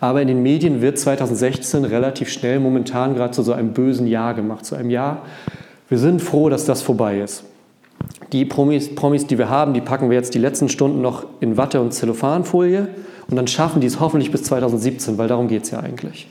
Aber 0.00 0.20
in 0.20 0.28
den 0.28 0.42
Medien 0.42 0.82
wird 0.82 0.98
2016 0.98 1.84
relativ 1.84 2.28
schnell 2.30 2.60
momentan 2.60 3.14
gerade 3.14 3.32
zu 3.32 3.42
so 3.42 3.52
einem 3.52 3.72
bösen 3.72 4.06
Jahr 4.06 4.34
gemacht. 4.34 4.66
Zu 4.66 4.74
einem 4.74 4.90
Jahr, 4.90 5.22
wir 5.88 5.98
sind 5.98 6.20
froh, 6.20 6.48
dass 6.48 6.64
das 6.64 6.82
vorbei 6.82 7.20
ist. 7.20 7.44
Die 8.32 8.44
Promis, 8.44 8.94
Promis, 8.94 9.26
die 9.26 9.38
wir 9.38 9.48
haben, 9.48 9.72
die 9.72 9.80
packen 9.80 10.10
wir 10.10 10.16
jetzt 10.16 10.34
die 10.34 10.38
letzten 10.38 10.68
Stunden 10.68 11.00
noch 11.00 11.24
in 11.40 11.56
Watte 11.56 11.80
und 11.80 11.92
Zellophanfolie 11.92 12.88
Und 13.28 13.36
dann 13.36 13.46
schaffen 13.46 13.80
die 13.80 13.86
es 13.86 13.98
hoffentlich 13.98 14.30
bis 14.30 14.42
2017, 14.44 15.16
weil 15.18 15.28
darum 15.28 15.48
geht 15.48 15.64
es 15.64 15.70
ja 15.70 15.80
eigentlich. 15.80 16.28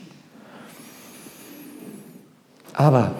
Aber, 2.72 3.12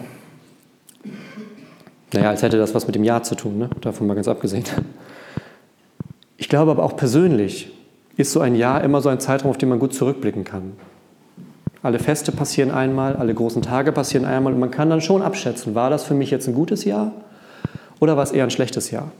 naja, 2.12 2.30
als 2.30 2.42
hätte 2.42 2.58
das 2.58 2.74
was 2.74 2.86
mit 2.86 2.94
dem 2.94 3.04
Jahr 3.04 3.22
zu 3.22 3.34
tun, 3.34 3.58
ne? 3.58 3.70
davon 3.80 4.06
mal 4.06 4.14
ganz 4.14 4.28
abgesehen. 4.28 4.64
Ich 6.40 6.48
glaube 6.48 6.70
aber 6.70 6.84
auch 6.84 6.96
persönlich 6.96 7.72
ist 8.16 8.32
so 8.32 8.40
ein 8.40 8.54
Jahr 8.54 8.82
immer 8.82 9.00
so 9.00 9.08
ein 9.08 9.20
Zeitraum, 9.20 9.50
auf 9.50 9.58
den 9.58 9.68
man 9.68 9.78
gut 9.78 9.92
zurückblicken 9.92 10.44
kann. 10.44 10.72
Alle 11.82 11.98
Feste 11.98 12.32
passieren 12.32 12.70
einmal, 12.70 13.16
alle 13.16 13.34
großen 13.34 13.62
Tage 13.62 13.92
passieren 13.92 14.24
einmal 14.24 14.52
und 14.52 14.60
man 14.60 14.70
kann 14.70 14.88
dann 14.88 15.00
schon 15.00 15.22
abschätzen, 15.22 15.74
war 15.74 15.90
das 15.90 16.04
für 16.04 16.14
mich 16.14 16.30
jetzt 16.30 16.48
ein 16.48 16.54
gutes 16.54 16.84
Jahr 16.84 17.12
oder 18.00 18.16
war 18.16 18.22
es 18.22 18.32
eher 18.32 18.44
ein 18.44 18.50
schlechtes 18.50 18.90
Jahr? 18.90 19.12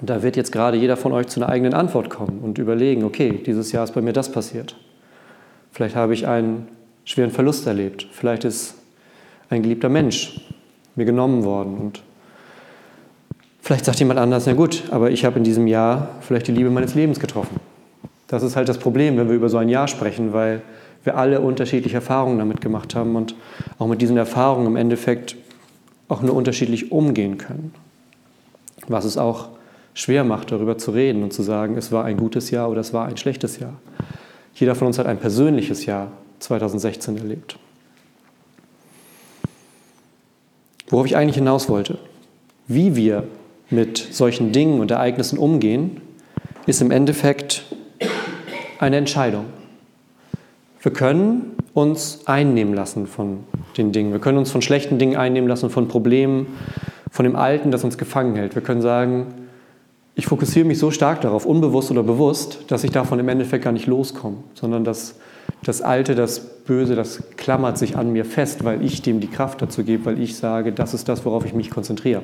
Und 0.00 0.10
da 0.10 0.22
wird 0.22 0.36
jetzt 0.36 0.52
gerade 0.52 0.76
jeder 0.76 0.96
von 0.96 1.12
euch 1.12 1.28
zu 1.28 1.40
einer 1.40 1.48
eigenen 1.48 1.72
Antwort 1.74 2.10
kommen 2.10 2.40
und 2.42 2.58
überlegen, 2.58 3.04
okay, 3.04 3.40
dieses 3.44 3.72
Jahr 3.72 3.84
ist 3.84 3.94
bei 3.94 4.00
mir 4.00 4.12
das 4.12 4.30
passiert. 4.30 4.76
Vielleicht 5.72 5.96
habe 5.96 6.14
ich 6.14 6.26
einen 6.26 6.68
schweren 7.04 7.30
Verlust 7.30 7.66
erlebt. 7.66 8.06
Vielleicht 8.12 8.44
ist 8.44 8.74
ein 9.50 9.62
geliebter 9.62 9.88
Mensch 9.88 10.40
mir 10.96 11.04
genommen 11.04 11.44
worden. 11.44 11.76
Und 11.78 12.02
vielleicht 13.60 13.84
sagt 13.84 13.98
jemand 13.98 14.20
anders, 14.20 14.46
na 14.46 14.52
gut, 14.52 14.84
aber 14.90 15.10
ich 15.10 15.24
habe 15.24 15.38
in 15.38 15.44
diesem 15.44 15.66
Jahr 15.66 16.08
vielleicht 16.20 16.46
die 16.48 16.52
Liebe 16.52 16.70
meines 16.70 16.94
Lebens 16.94 17.20
getroffen. 17.20 17.60
Das 18.26 18.42
ist 18.42 18.56
halt 18.56 18.68
das 18.68 18.78
Problem, 18.78 19.16
wenn 19.16 19.28
wir 19.28 19.36
über 19.36 19.48
so 19.48 19.58
ein 19.58 19.68
Jahr 19.68 19.88
sprechen, 19.88 20.32
weil 20.32 20.62
wir 21.04 21.16
alle 21.16 21.40
unterschiedliche 21.40 21.96
Erfahrungen 21.96 22.38
damit 22.38 22.60
gemacht 22.60 22.94
haben 22.94 23.14
und 23.16 23.34
auch 23.78 23.86
mit 23.86 24.00
diesen 24.00 24.16
Erfahrungen 24.16 24.66
im 24.66 24.76
Endeffekt 24.76 25.36
auch 26.08 26.22
nur 26.22 26.34
unterschiedlich 26.34 26.92
umgehen 26.92 27.38
können. 27.38 27.74
Was 28.88 29.04
es 29.04 29.18
auch 29.18 29.48
schwer 29.94 30.24
macht, 30.24 30.50
darüber 30.50 30.76
zu 30.78 30.90
reden 30.90 31.22
und 31.22 31.32
zu 31.32 31.42
sagen, 31.42 31.76
es 31.76 31.92
war 31.92 32.04
ein 32.04 32.16
gutes 32.16 32.50
Jahr 32.50 32.70
oder 32.70 32.80
es 32.80 32.92
war 32.92 33.06
ein 33.06 33.16
schlechtes 33.16 33.58
Jahr. 33.58 33.74
Jeder 34.54 34.74
von 34.74 34.86
uns 34.86 34.98
hat 34.98 35.06
ein 35.06 35.18
persönliches 35.18 35.86
Jahr 35.86 36.12
2016 36.40 37.16
erlebt. 37.18 37.58
Worauf 40.88 41.06
ich 41.06 41.16
eigentlich 41.16 41.36
hinaus 41.36 41.68
wollte, 41.68 41.98
wie 42.68 42.96
wir 42.96 43.24
mit 43.70 43.98
solchen 43.98 44.52
Dingen 44.52 44.80
und 44.80 44.90
Ereignissen 44.90 45.38
umgehen, 45.38 46.00
ist 46.66 46.80
im 46.82 46.90
Endeffekt 46.90 47.64
eine 48.78 48.96
Entscheidung. 48.96 49.46
Wir 50.82 50.92
können 50.92 51.52
uns 51.72 52.26
einnehmen 52.26 52.74
lassen 52.74 53.06
von 53.06 53.44
den 53.76 53.92
Dingen. 53.92 54.12
Wir 54.12 54.20
können 54.20 54.38
uns 54.38 54.50
von 54.50 54.62
schlechten 54.62 54.98
Dingen 54.98 55.16
einnehmen 55.16 55.48
lassen, 55.48 55.70
von 55.70 55.88
Problemen, 55.88 56.46
von 57.10 57.24
dem 57.24 57.36
Alten, 57.36 57.70
das 57.70 57.84
uns 57.84 57.98
gefangen 57.98 58.36
hält. 58.36 58.54
Wir 58.54 58.62
können 58.62 58.82
sagen, 58.82 59.26
ich 60.14 60.26
fokussiere 60.26 60.66
mich 60.66 60.78
so 60.78 60.90
stark 60.90 61.22
darauf, 61.22 61.46
unbewusst 61.46 61.90
oder 61.90 62.02
bewusst, 62.02 62.64
dass 62.68 62.84
ich 62.84 62.90
davon 62.90 63.18
im 63.18 63.28
Endeffekt 63.28 63.64
gar 63.64 63.72
nicht 63.72 63.86
loskomme, 63.86 64.36
sondern 64.54 64.84
dass 64.84 65.16
das 65.64 65.82
Alte, 65.82 66.14
das 66.14 66.40
Böse, 66.40 66.94
das 66.94 67.22
klammert 67.36 67.78
sich 67.78 67.96
an 67.96 68.12
mir 68.12 68.24
fest, 68.24 68.64
weil 68.64 68.84
ich 68.84 69.02
dem 69.02 69.20
die 69.20 69.26
Kraft 69.26 69.60
dazu 69.62 69.82
gebe, 69.82 70.04
weil 70.06 70.20
ich 70.20 70.36
sage, 70.36 70.72
das 70.72 70.94
ist 70.94 71.08
das, 71.08 71.24
worauf 71.24 71.44
ich 71.44 71.54
mich 71.54 71.70
konzentriere. 71.70 72.22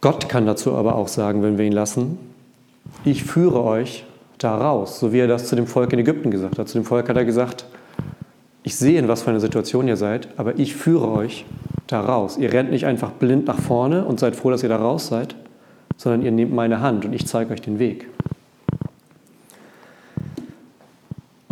Gott 0.00 0.28
kann 0.28 0.44
dazu 0.44 0.74
aber 0.74 0.96
auch 0.96 1.08
sagen, 1.08 1.42
wenn 1.42 1.56
wir 1.56 1.64
ihn 1.64 1.72
lassen, 1.72 2.18
ich 3.04 3.24
führe 3.24 3.64
euch 3.64 4.04
da 4.38 4.56
raus, 4.56 5.00
so 5.00 5.12
wie 5.12 5.18
er 5.20 5.28
das 5.28 5.48
zu 5.48 5.56
dem 5.56 5.66
Volk 5.66 5.92
in 5.92 5.98
Ägypten 5.98 6.30
gesagt 6.30 6.58
hat. 6.58 6.68
Zu 6.68 6.78
dem 6.78 6.84
Volk 6.84 7.08
hat 7.08 7.16
er 7.16 7.24
gesagt, 7.24 7.64
ich 8.62 8.76
sehe, 8.76 8.98
in 8.98 9.08
was 9.08 9.22
für 9.22 9.30
einer 9.30 9.40
Situation 9.40 9.88
ihr 9.88 9.96
seid, 9.96 10.28
aber 10.36 10.58
ich 10.58 10.74
führe 10.74 11.10
euch 11.10 11.46
da 11.86 12.00
raus. 12.00 12.36
Ihr 12.36 12.52
rennt 12.52 12.70
nicht 12.70 12.86
einfach 12.86 13.12
blind 13.12 13.46
nach 13.46 13.58
vorne 13.58 14.04
und 14.04 14.20
seid 14.20 14.36
froh, 14.36 14.50
dass 14.50 14.62
ihr 14.62 14.68
da 14.68 14.76
raus 14.76 15.06
seid, 15.06 15.36
sondern 15.96 16.22
ihr 16.22 16.32
nehmt 16.32 16.52
meine 16.52 16.80
Hand 16.80 17.04
und 17.04 17.12
ich 17.12 17.26
zeige 17.26 17.52
euch 17.52 17.62
den 17.62 17.78
Weg. 17.78 18.08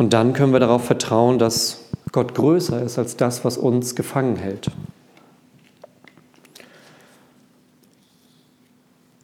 Und 0.03 0.11
dann 0.11 0.33
können 0.33 0.51
wir 0.51 0.59
darauf 0.59 0.83
vertrauen, 0.83 1.39
dass 1.39 1.85
Gott 2.11 2.35
größer 2.35 2.81
ist 2.81 2.99
als 2.99 3.15
das, 3.15 3.45
was 3.45 3.57
uns 3.57 3.95
gefangen 3.95 4.35
hält. 4.35 4.69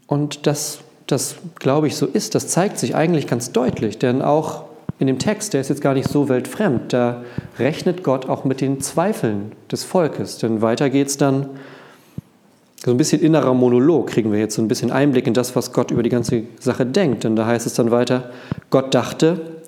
Und 0.07 0.47
das, 0.47 0.79
das 1.05 1.35
glaube 1.55 1.87
ich, 1.87 1.97
so 1.97 2.05
ist, 2.05 2.33
das 2.33 2.47
zeigt 2.47 2.77
sich 2.77 2.95
eigentlich 2.95 3.27
ganz 3.27 3.51
deutlich, 3.51 3.97
denn 3.97 4.21
auch 4.21 4.63
in 4.99 5.07
dem 5.07 5.19
Text, 5.19 5.53
der 5.53 5.59
ist 5.59 5.67
jetzt 5.67 5.81
gar 5.81 5.93
nicht 5.95 6.07
so 6.07 6.29
weltfremd, 6.29 6.93
da 6.93 7.23
rechnet 7.57 8.01
Gott 8.05 8.29
auch 8.29 8.45
mit 8.45 8.61
den 8.61 8.79
Zweifeln 8.79 9.51
des 9.69 9.83
Volkes. 9.83 10.37
Denn 10.37 10.61
weiter 10.61 10.89
geht 10.89 11.07
es 11.07 11.17
dann, 11.17 11.49
so 12.85 12.91
ein 12.91 12.97
bisschen 12.97 13.21
innerer 13.21 13.53
Monolog 13.53 14.07
kriegen 14.07 14.31
wir 14.31 14.39
jetzt 14.39 14.55
so 14.55 14.61
ein 14.61 14.69
bisschen 14.69 14.91
Einblick 14.91 15.27
in 15.27 15.33
das, 15.33 15.57
was 15.57 15.73
Gott 15.73 15.91
über 15.91 16.03
die 16.03 16.09
ganze 16.09 16.43
Sache 16.61 16.85
denkt. 16.85 17.25
Denn 17.25 17.35
da 17.35 17.45
heißt 17.45 17.67
es 17.67 17.73
dann 17.73 17.91
weiter, 17.91 18.29
Gott 18.69 18.95
dachte, 18.95 19.58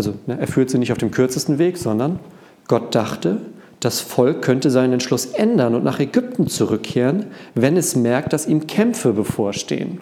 also 0.00 0.14
ne, 0.26 0.38
er 0.40 0.46
führt 0.46 0.70
sie 0.70 0.78
nicht 0.78 0.92
auf 0.92 0.98
dem 0.98 1.10
kürzesten 1.10 1.58
Weg, 1.58 1.76
sondern 1.76 2.20
Gott 2.68 2.94
dachte, 2.94 3.42
das 3.80 4.00
Volk 4.00 4.40
könnte 4.40 4.70
seinen 4.70 4.94
Entschluss 4.94 5.26
ändern 5.26 5.74
und 5.74 5.84
nach 5.84 6.00
Ägypten 6.00 6.48
zurückkehren, 6.48 7.26
wenn 7.54 7.76
es 7.76 7.96
merkt, 7.96 8.32
dass 8.32 8.46
ihm 8.46 8.66
Kämpfe 8.66 9.12
bevorstehen. 9.12 10.00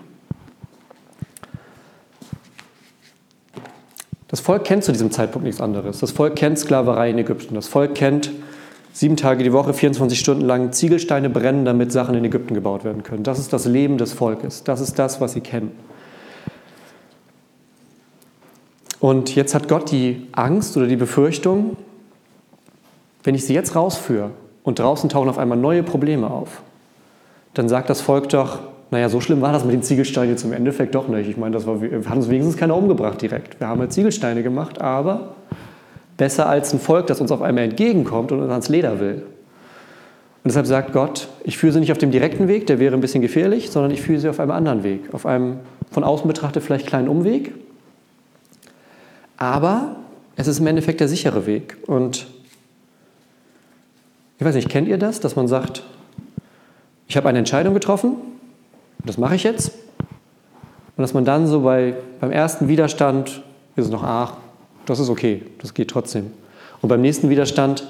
Das 4.29 4.41
Volk 4.41 4.65
kennt 4.65 4.85
zu 4.85 4.93
diesem 4.93 5.11
Zeitpunkt 5.11 5.47
nichts 5.47 5.61
anderes. 5.61 5.99
Das 5.99 6.13
Volk 6.13 6.37
kennt 6.37 6.59
Sklaverei 6.59 7.11
in 7.11 7.19
Ägypten. 7.19 7.55
Das 7.55 7.67
Volk 7.67 7.95
kennt 7.95 8.31
sieben 8.93 9.17
Tage 9.17 9.43
die 9.43 9.53
Woche, 9.53 9.75
24 9.75 10.19
Stunden 10.19 10.45
lang 10.45 10.71
Ziegelsteine 10.71 11.31
brennen, 11.31 11.65
damit 11.65 11.91
Sachen 11.91 12.15
in 12.15 12.25
Ägypten 12.25 12.55
gebaut 12.55 12.85
werden 12.85 13.03
können. 13.03 13.23
Das 13.23 13.39
ist 13.39 13.53
das 13.53 13.65
Leben 13.65 13.99
des 13.99 14.13
Volkes. 14.13 14.63
Das 14.65 14.81
ist 14.81 14.99
das, 14.99 15.21
was 15.21 15.33
sie 15.33 15.41
kennen. 15.41 15.73
Und 19.01 19.35
jetzt 19.37 19.55
hat 19.55 19.69
Gott 19.69 19.91
die 19.91 20.27
Angst 20.33 20.77
oder 20.77 20.87
die 20.87 20.97
Befürchtung, 20.97 21.77
wenn 23.23 23.35
ich 23.35 23.45
sie 23.45 23.55
jetzt 23.55 23.77
rausführe 23.77 24.31
und 24.63 24.79
draußen 24.79 25.09
tauchen 25.09 25.29
auf 25.29 25.39
einmal 25.39 25.59
neue 25.59 25.83
Probleme 25.83 26.31
auf, 26.31 26.63
dann 27.55 27.69
sagt 27.69 27.91
das 27.91 28.01
Volk 28.01 28.29
doch, 28.29 28.61
naja, 28.91 29.09
so 29.09 29.21
schlimm 29.21 29.41
war 29.41 29.53
das 29.53 29.65
mit 29.65 29.75
den 29.75 29.83
Ziegelsteinen 29.83 30.31
jetzt 30.31 30.45
im 30.45 30.53
Endeffekt 30.53 30.95
doch 30.95 31.09
nicht. 31.09 31.29
Ich 31.29 31.37
meine, 31.37 31.53
das 31.53 31.67
war, 31.67 31.83
wir 31.83 31.91
haben 32.09 32.19
uns 32.19 32.29
wenigstens 32.29 32.57
keiner 32.57 32.75
umgebracht 32.75 33.21
direkt. 33.21 33.61
Wir 33.61 33.69
haben 33.69 33.81
halt 33.81 33.93
Ziegelsteine 33.93 34.43
gemacht, 34.43 34.81
aber 34.81 35.35
besser 36.17 36.49
als 36.49 36.73
ein 36.73 36.81
Volk, 36.81 37.07
das 37.07 37.21
uns 37.21 37.31
auf 37.31 37.43
einmal 37.43 37.65
entgegenkommt 37.65 38.33
und 38.33 38.41
uns 38.41 38.51
ans 38.51 38.69
Leder 38.69 38.99
will. 38.99 39.23
Und 40.45 40.53
deshalb 40.53 40.67
sagt 40.67 40.93
Gott, 40.93 41.29
ich 41.45 41.59
führe 41.59 41.75
sie 41.75 41.81
nicht 41.81 41.93
auf 41.93 41.99
dem 41.99 42.11
direkten 42.11 42.49
Weg, 42.49 42.67
der 42.67 42.79
wäre 42.79 42.95
ein 42.95 43.01
bisschen 43.01 43.21
gefährlich, 43.21 43.71
sondern 43.71 43.91
ich 43.91 44.01
führe 44.01 44.21
sie 44.21 44.29
auf 44.29 44.41
einem 44.41 44.53
anderen 44.53 44.83
Weg, 44.85 45.13
auf 45.13 45.27
einem 45.27 45.59
von 45.91 46.05
außen 46.05 46.27
betrachtet 46.27 46.63
vielleicht 46.63 46.87
kleinen 46.87 47.09
Umweg. 47.09 47.53
Aber 49.39 49.97
es 50.37 50.49
ist 50.49 50.59
im 50.59 50.67
Endeffekt 50.67 51.01
der 51.01 51.09
sichere 51.09 51.47
Weg. 51.47 51.79
Und 51.87 52.27
ich 54.39 54.45
weiß 54.45 54.55
nicht, 54.55 54.69
kennt 54.69 54.89
ihr 54.89 54.99
das, 54.99 55.21
dass 55.21 55.37
man 55.37 55.49
sagt, 55.49 55.83
ich 57.07 57.17
habe 57.17 57.29
eine 57.29 57.39
Entscheidung 57.39 57.73
getroffen, 57.73 58.17
das 59.05 59.17
mache 59.17 59.37
ich 59.37 59.45
jetzt. 59.45 59.73
Und 60.97 61.03
dass 61.03 61.15
man 61.15 61.25
dann 61.25 61.47
so 61.47 61.63
bei, 61.63 61.95
beim 62.21 62.33
ersten 62.33 62.69
Widerstand 62.69 63.43
ist 63.77 63.87
es 63.87 63.91
noch, 63.91 64.03
ach, 64.03 64.35
das 64.85 64.99
ist 64.99 65.09
okay, 65.09 65.43
das 65.61 65.73
geht 65.73 65.89
trotzdem. 65.89 66.33
Und 66.83 66.89
beim 66.89 67.01
nächsten 67.01 67.31
Widerstand, 67.31 67.87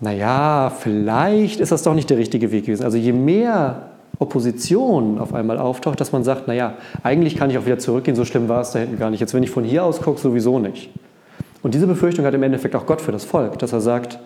naja, 0.00 0.70
vielleicht 0.70 1.60
ist 1.60 1.72
das 1.72 1.82
doch 1.82 1.94
nicht 1.94 2.08
der 2.08 2.18
richtige 2.18 2.52
Weg 2.52 2.66
gewesen. 2.66 2.84
Also 2.84 2.96
je 2.96 3.12
mehr 3.12 3.87
Opposition 4.18 5.18
auf 5.18 5.32
einmal 5.32 5.58
auftaucht, 5.58 6.00
dass 6.00 6.12
man 6.12 6.24
sagt, 6.24 6.48
naja, 6.48 6.74
eigentlich 7.02 7.36
kann 7.36 7.50
ich 7.50 7.58
auch 7.58 7.66
wieder 7.66 7.78
zurückgehen, 7.78 8.16
so 8.16 8.24
schlimm 8.24 8.48
war 8.48 8.60
es 8.60 8.72
da 8.72 8.80
hinten 8.80 8.98
gar 8.98 9.10
nicht. 9.10 9.20
Jetzt, 9.20 9.34
wenn 9.34 9.42
ich 9.42 9.50
von 9.50 9.64
hier 9.64 9.84
aus 9.84 10.00
gucke, 10.00 10.20
sowieso 10.20 10.58
nicht. 10.58 10.90
Und 11.62 11.74
diese 11.74 11.86
Befürchtung 11.86 12.24
hat 12.24 12.34
im 12.34 12.42
Endeffekt 12.42 12.74
auch 12.74 12.86
Gott 12.86 13.00
für 13.00 13.12
das 13.12 13.24
Volk, 13.24 13.58
dass 13.58 13.72
er 13.72 13.80
sagt, 13.80 14.18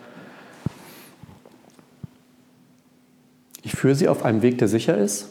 ich 3.63 3.73
führe 3.73 3.95
sie 3.95 4.09
auf 4.09 4.25
einem 4.25 4.43
Weg, 4.43 4.59
der 4.59 4.69
sicher 4.69 4.97
ist, 4.97 5.29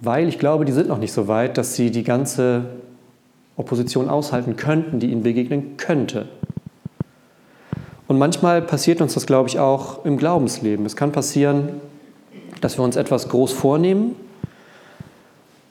weil 0.00 0.28
ich 0.28 0.38
glaube, 0.38 0.64
die 0.64 0.72
sind 0.72 0.88
noch 0.88 0.98
nicht 0.98 1.12
so 1.12 1.28
weit, 1.28 1.56
dass 1.58 1.74
sie 1.74 1.90
die 1.90 2.04
ganze 2.04 2.64
Opposition 3.56 4.08
aushalten 4.08 4.56
könnten, 4.56 5.00
die 5.00 5.10
ihnen 5.10 5.22
begegnen 5.22 5.76
könnte. 5.76 6.28
Und 8.08 8.18
manchmal 8.18 8.60
passiert 8.62 9.00
uns 9.00 9.14
das, 9.14 9.26
glaube 9.26 9.48
ich, 9.48 9.60
auch 9.60 10.04
im 10.04 10.16
Glaubensleben. 10.16 10.84
Es 10.84 10.96
kann 10.96 11.12
passieren, 11.12 11.68
dass 12.60 12.78
wir 12.78 12.84
uns 12.84 12.96
etwas 12.96 13.28
groß 13.28 13.52
vornehmen, 13.52 14.16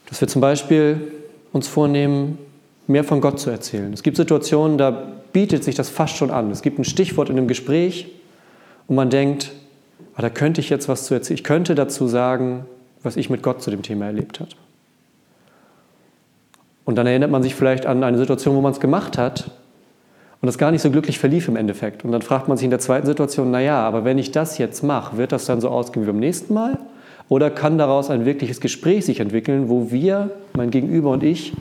dass 0.09 0.21
wir 0.21 0.27
zum 0.27 0.41
Beispiel 0.41 1.11
uns 1.51 1.67
vornehmen, 1.67 2.37
mehr 2.87 3.03
von 3.03 3.21
Gott 3.21 3.39
zu 3.39 3.49
erzählen. 3.49 3.93
Es 3.93 4.03
gibt 4.03 4.17
Situationen, 4.17 4.77
da 4.77 4.89
bietet 5.31 5.63
sich 5.63 5.75
das 5.75 5.89
fast 5.89 6.15
schon 6.15 6.31
an. 6.31 6.49
Es 6.51 6.61
gibt 6.61 6.79
ein 6.79 6.83
Stichwort 6.83 7.29
in 7.29 7.37
einem 7.37 7.47
Gespräch 7.47 8.07
und 8.87 8.95
man 8.95 9.09
denkt, 9.09 9.51
ah, 10.15 10.21
da 10.21 10.29
könnte 10.29 10.61
ich 10.61 10.69
jetzt 10.69 10.89
was 10.89 11.05
zu 11.05 11.13
erzählen. 11.13 11.35
Ich 11.35 11.43
könnte 11.43 11.75
dazu 11.75 12.07
sagen, 12.07 12.65
was 13.03 13.15
ich 13.15 13.29
mit 13.29 13.43
Gott 13.43 13.61
zu 13.61 13.69
dem 13.69 13.83
Thema 13.83 14.05
erlebt 14.05 14.39
habe. 14.39 14.49
Und 16.85 16.95
dann 16.95 17.05
erinnert 17.05 17.29
man 17.29 17.43
sich 17.43 17.53
vielleicht 17.53 17.85
an 17.85 18.03
eine 18.03 18.17
Situation, 18.17 18.55
wo 18.55 18.61
man 18.61 18.71
es 18.71 18.79
gemacht 18.79 19.17
hat 19.17 19.51
und 20.41 20.45
das 20.45 20.57
gar 20.57 20.71
nicht 20.71 20.81
so 20.81 20.89
glücklich 20.89 21.19
verlief 21.19 21.47
im 21.47 21.55
Endeffekt. 21.55 22.05
Und 22.05 22.11
dann 22.11 22.21
fragt 22.21 22.47
man 22.47 22.57
sich 22.57 22.63
in 22.63 22.69
der 22.69 22.79
zweiten 22.79 23.05
Situation, 23.05 23.51
naja, 23.51 23.81
aber 23.81 24.05
wenn 24.05 24.17
ich 24.17 24.31
das 24.31 24.57
jetzt 24.57 24.83
mache, 24.83 25.17
wird 25.17 25.31
das 25.31 25.45
dann 25.45 25.59
so 25.59 25.69
ausgehen 25.69 26.05
wie 26.05 26.07
beim 26.07 26.19
nächsten 26.19 26.53
Mal? 26.53 26.77
Oder 27.27 27.51
kann 27.51 27.77
daraus 27.77 28.09
ein 28.09 28.25
wirkliches 28.25 28.61
Gespräch 28.61 29.05
sich 29.05 29.19
entwickeln, 29.19 29.69
wo 29.69 29.91
wir, 29.91 30.31
mein 30.55 30.71
Gegenüber 30.71 31.11
und 31.11 31.23
ich, 31.23 31.53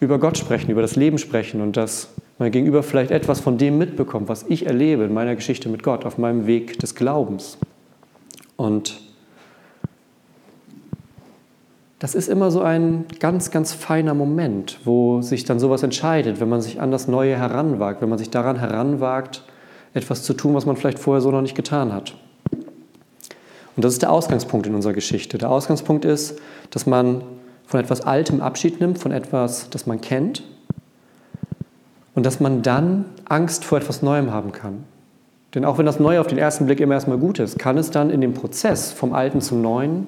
über 0.00 0.18
Gott 0.18 0.36
sprechen, 0.36 0.70
über 0.70 0.82
das 0.82 0.96
Leben 0.96 1.18
sprechen 1.18 1.60
und 1.60 1.76
dass 1.76 2.08
mein 2.38 2.50
Gegenüber 2.50 2.82
vielleicht 2.82 3.10
etwas 3.10 3.40
von 3.40 3.56
dem 3.56 3.78
mitbekommt, 3.78 4.28
was 4.28 4.44
ich 4.48 4.66
erlebe 4.66 5.04
in 5.04 5.14
meiner 5.14 5.34
Geschichte 5.34 5.68
mit 5.68 5.82
Gott, 5.82 6.04
auf 6.04 6.18
meinem 6.18 6.46
Weg 6.46 6.78
des 6.80 6.94
Glaubens. 6.94 7.56
Und 8.56 9.00
das 11.98 12.14
ist 12.14 12.28
immer 12.28 12.50
so 12.50 12.60
ein 12.60 13.06
ganz, 13.20 13.50
ganz 13.50 13.72
feiner 13.72 14.12
Moment, 14.12 14.80
wo 14.84 15.22
sich 15.22 15.44
dann 15.44 15.58
sowas 15.58 15.82
entscheidet, 15.82 16.40
wenn 16.40 16.48
man 16.48 16.60
sich 16.60 16.80
an 16.80 16.90
das 16.90 17.08
Neue 17.08 17.36
heranwagt, 17.36 18.02
wenn 18.02 18.10
man 18.10 18.18
sich 18.18 18.30
daran 18.30 18.58
heranwagt, 18.58 19.44
etwas 19.94 20.22
zu 20.22 20.34
tun, 20.34 20.54
was 20.54 20.66
man 20.66 20.76
vielleicht 20.76 20.98
vorher 20.98 21.22
so 21.22 21.30
noch 21.30 21.40
nicht 21.40 21.54
getan 21.54 21.92
hat. 21.92 22.14
Und 23.76 23.84
das 23.84 23.94
ist 23.94 24.02
der 24.02 24.12
Ausgangspunkt 24.12 24.66
in 24.66 24.74
unserer 24.74 24.92
Geschichte. 24.92 25.38
Der 25.38 25.50
Ausgangspunkt 25.50 26.04
ist, 26.04 26.38
dass 26.70 26.86
man 26.86 27.22
von 27.66 27.80
etwas 27.80 28.02
Altem 28.02 28.40
Abschied 28.40 28.80
nimmt, 28.80 28.98
von 28.98 29.12
etwas, 29.12 29.70
das 29.70 29.86
man 29.86 30.00
kennt, 30.00 30.42
und 32.14 32.24
dass 32.24 32.40
man 32.40 32.62
dann 32.62 33.06
Angst 33.26 33.64
vor 33.64 33.78
etwas 33.78 34.02
Neuem 34.02 34.32
haben 34.32 34.52
kann. 34.52 34.84
Denn 35.54 35.64
auch 35.64 35.78
wenn 35.78 35.86
das 35.86 36.00
Neue 36.00 36.20
auf 36.20 36.26
den 36.26 36.38
ersten 36.38 36.66
Blick 36.66 36.80
immer 36.80 36.94
erstmal 36.94 37.18
gut 37.18 37.38
ist, 37.38 37.58
kann 37.58 37.78
es 37.78 37.90
dann 37.90 38.10
in 38.10 38.20
dem 38.20 38.34
Prozess 38.34 38.92
vom 38.92 39.14
Alten 39.14 39.40
zum 39.40 39.62
Neuen 39.62 40.06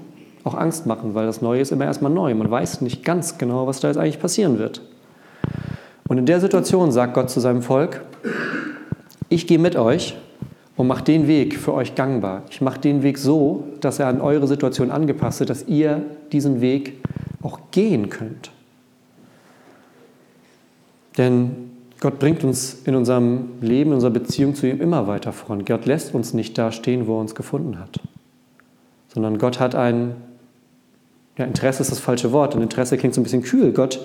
auch 0.49 0.55
Angst 0.55 0.87
machen, 0.87 1.15
weil 1.15 1.27
das 1.27 1.43
Neue 1.43 1.61
ist 1.61 1.73
immer 1.73 1.85
erstmal 1.85 2.13
neu. 2.13 2.35
Man 2.35 2.51
weiß 2.51 2.81
nicht 2.81 3.05
ganz 3.05 3.39
genau, 3.39 3.67
was 3.67 3.81
da 3.81 3.89
jetzt 3.89 3.97
eigentlich 3.97 4.21
passieren 4.21 4.59
wird. 4.59 4.83
Und 6.09 6.19
in 6.19 6.27
der 6.27 6.41
Situation 6.41 6.91
sagt 6.91 7.15
Gott 7.15 7.31
zu 7.31 7.41
seinem 7.41 7.63
Volk, 7.63 8.03
ich 9.29 9.47
gehe 9.47 9.59
mit 9.59 9.77
euch 9.77 10.17
und 10.77 10.87
mache 10.87 11.05
den 11.05 11.27
Weg 11.29 11.59
für 11.59 11.75
euch 11.75 11.95
gangbar. 11.95 12.43
Ich 12.51 12.61
mache 12.61 12.81
den 12.81 13.03
Weg 13.03 13.19
so, 13.19 13.65
dass 13.81 13.99
er 13.99 14.07
an 14.07 14.21
eure 14.21 14.47
Situation 14.47 14.91
angepasst 14.91 15.41
ist, 15.41 15.51
dass 15.51 15.69
ihr 15.69 16.03
diesen 16.33 16.61
Weg 16.61 17.05
auch 17.43 17.61
gehen 17.71 18.09
könnt. 18.09 18.51
Denn 21.19 21.71
Gott 22.01 22.21
bringt 22.21 22.45
uns 22.45 22.83
in 22.85 22.95
unserem 22.95 23.49
Leben, 23.61 23.91
in 23.91 23.95
unserer 23.95 24.13
Beziehung 24.13 24.55
zu 24.55 24.69
ihm 24.69 24.81
immer 24.81 25.09
weiter 25.09 25.33
voran. 25.33 25.65
Gott 25.65 25.85
lässt 25.85 26.15
uns 26.15 26.33
nicht 26.33 26.57
da 26.57 26.71
stehen, 26.71 27.09
wo 27.09 27.17
er 27.17 27.21
uns 27.21 27.35
gefunden 27.35 27.79
hat, 27.79 28.01
sondern 29.13 29.39
Gott 29.39 29.59
hat 29.59 29.75
ein, 29.75 30.15
ja, 31.39 31.45
Interesse 31.45 31.83
ist 31.83 31.93
das 31.93 32.01
falsche 32.01 32.33
Wort, 32.33 32.55
ein 32.55 32.63
Interesse 32.63 32.99
klingt 32.99 33.15
so 33.15 33.21
ein 33.21 33.25
bisschen 33.25 33.43
kühl. 33.43 33.73
Gott, 33.73 34.05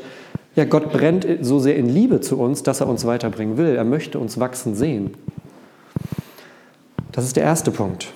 ja, 0.56 0.66
Gott 0.66 0.92
brennt 0.94 1.26
so 1.42 1.60
sehr 1.60 1.76
in 1.76 1.90
Liebe 1.90 2.22
zu 2.22 2.40
uns, 2.40 2.62
dass 2.62 2.80
er 2.80 2.88
uns 2.88 3.06
weiterbringen 3.06 3.58
will. 3.58 3.76
Er 3.76 3.84
möchte 3.84 4.20
uns 4.20 4.40
wachsen 4.40 4.76
sehen. 4.76 5.16
Das 7.12 7.26
ist 7.26 7.36
der 7.36 7.44
erste 7.44 7.72
Punkt. 7.72 8.14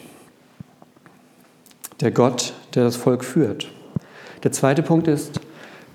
Der 2.00 2.12
Gott, 2.12 2.53
der 2.75 2.83
das 2.83 2.95
Volk 2.95 3.25
führt. 3.25 3.67
Der 4.43 4.51
zweite 4.51 4.83
Punkt 4.83 5.07
ist, 5.07 5.39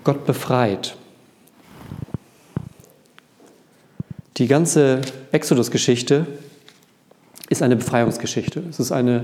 Gott 0.03 0.25
befreit. 0.25 0.97
Die 4.35 4.47
ganze 4.47 4.99
Exodus-Geschichte 5.31 6.27
ist 7.53 7.61
eine 7.61 7.77
Befreiungsgeschichte. 7.77 8.61
Es 8.69 8.79
ist 8.79 8.91
eine 8.91 9.23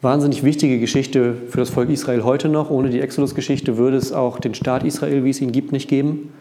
wahnsinnig 0.00 0.44
wichtige 0.44 0.78
Geschichte 0.78 1.34
für 1.48 1.58
das 1.58 1.70
Volk 1.70 1.90
Israel 1.90 2.22
heute 2.22 2.48
noch. 2.48 2.70
Ohne 2.70 2.90
die 2.90 3.00
Exodus-Geschichte 3.00 3.76
würde 3.76 3.96
es 3.96 4.12
auch 4.12 4.38
den 4.38 4.54
Staat 4.54 4.84
Israel, 4.84 5.24
wie 5.24 5.30
es 5.30 5.40
ihn 5.40 5.50
gibt, 5.50 5.72
nicht 5.72 5.88
geben. 5.88 6.32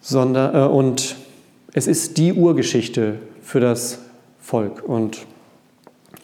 Sondern, 0.00 0.54
äh, 0.54 0.68
und 0.68 1.16
es 1.72 1.86
ist 1.86 2.16
die 2.18 2.32
Urgeschichte 2.32 3.16
für 3.42 3.58
das 3.58 3.98
Volk. 4.40 4.82
Und 4.86 5.18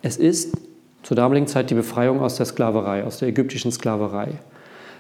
es 0.03 0.17
ist 0.17 0.57
zur 1.03 1.17
damaligen 1.17 1.47
Zeit 1.47 1.71
die 1.71 1.75
Befreiung 1.75 2.21
aus 2.21 2.37
der 2.37 2.47
Sklaverei, 2.47 3.05
aus 3.05 3.19
der 3.19 3.29
ägyptischen 3.29 3.73
Sklaverei. 3.73 4.29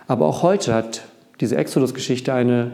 Aber 0.07 0.27
auch 0.27 0.43
heute 0.43 0.75
hat 0.75 1.03
diese 1.41 1.57
Exodus-Geschichte 1.57 2.33
eine 2.33 2.73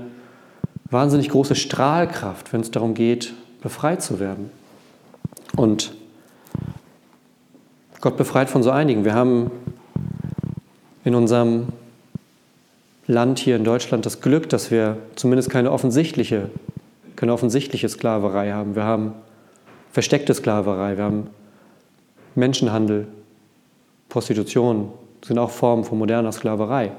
wahnsinnig 0.91 1.29
große 1.29 1.55
Strahlkraft, 1.55 2.53
wenn 2.53 2.61
es 2.61 2.71
darum 2.71 2.95
geht, 2.95 3.35
befreit 3.63 4.03
zu 4.03 4.19
werden. 4.19 4.51
Und 5.57 5.93
Gott 8.01 8.17
befreit 8.17 8.49
von 8.49 8.63
so 8.63 8.71
einigen. 8.71 9.05
Wir 9.05 9.15
haben 9.15 9.51
in 11.05 11.15
unserem 11.15 11.69
Land 13.07 13.39
hier 13.39 13.57
in 13.57 13.65
Deutschland 13.65 14.07
das 14.07 14.23
Glück, 14.23 14.49
dass 14.49 14.71
wir 14.71 14.97
zumindest 15.17 15.51
keine 15.51 15.71
offensichtliche, 15.71 16.49
keine 17.17 17.35
offensichtliche 17.35 17.91
Sklaverei 17.91 18.53
haben. 18.53 18.75
Wir 18.75 18.85
haben 18.85 19.13
versteckte 19.93 20.33
Sklaverei, 20.33 20.97
wir 20.97 21.05
haben 21.05 21.27
Menschenhandel, 22.35 23.07
Prostitution, 24.09 24.93
sind 25.23 25.39
auch 25.39 25.51
Formen 25.51 25.85
von 25.85 25.99
moderner 25.99 26.33
Sklaverei. 26.33 26.93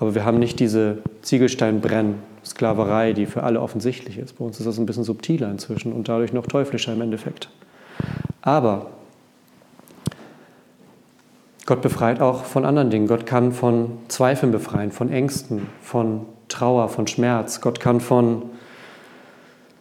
Aber 0.00 0.16
wir 0.16 0.24
haben 0.24 0.40
nicht 0.40 0.58
diese 0.58 0.98
Ziegelsteinbrenn-Sklaverei, 1.22 3.12
die 3.12 3.26
für 3.26 3.44
alle 3.44 3.60
offensichtlich 3.60 4.18
ist. 4.18 4.38
Bei 4.38 4.44
uns 4.44 4.58
ist 4.58 4.66
das 4.66 4.76
ein 4.78 4.86
bisschen 4.86 5.04
subtiler 5.04 5.50
inzwischen 5.50 5.92
und 5.92 6.08
dadurch 6.08 6.32
noch 6.32 6.46
teuflischer 6.46 6.92
im 6.92 7.00
Endeffekt. 7.00 7.48
Aber 8.42 8.90
Gott 11.66 11.82
befreit 11.82 12.20
auch 12.20 12.44
von 12.44 12.64
anderen 12.64 12.90
Dingen. 12.90 13.08
Gott 13.08 13.26
kann 13.26 13.52
von 13.52 13.98
Zweifeln 14.08 14.52
befreien, 14.52 14.92
von 14.92 15.10
Ängsten, 15.10 15.66
von 15.82 16.22
Trauer, 16.48 16.88
von 16.88 17.06
Schmerz. 17.08 17.60
Gott 17.60 17.80
kann 17.80 18.00
von 18.00 18.42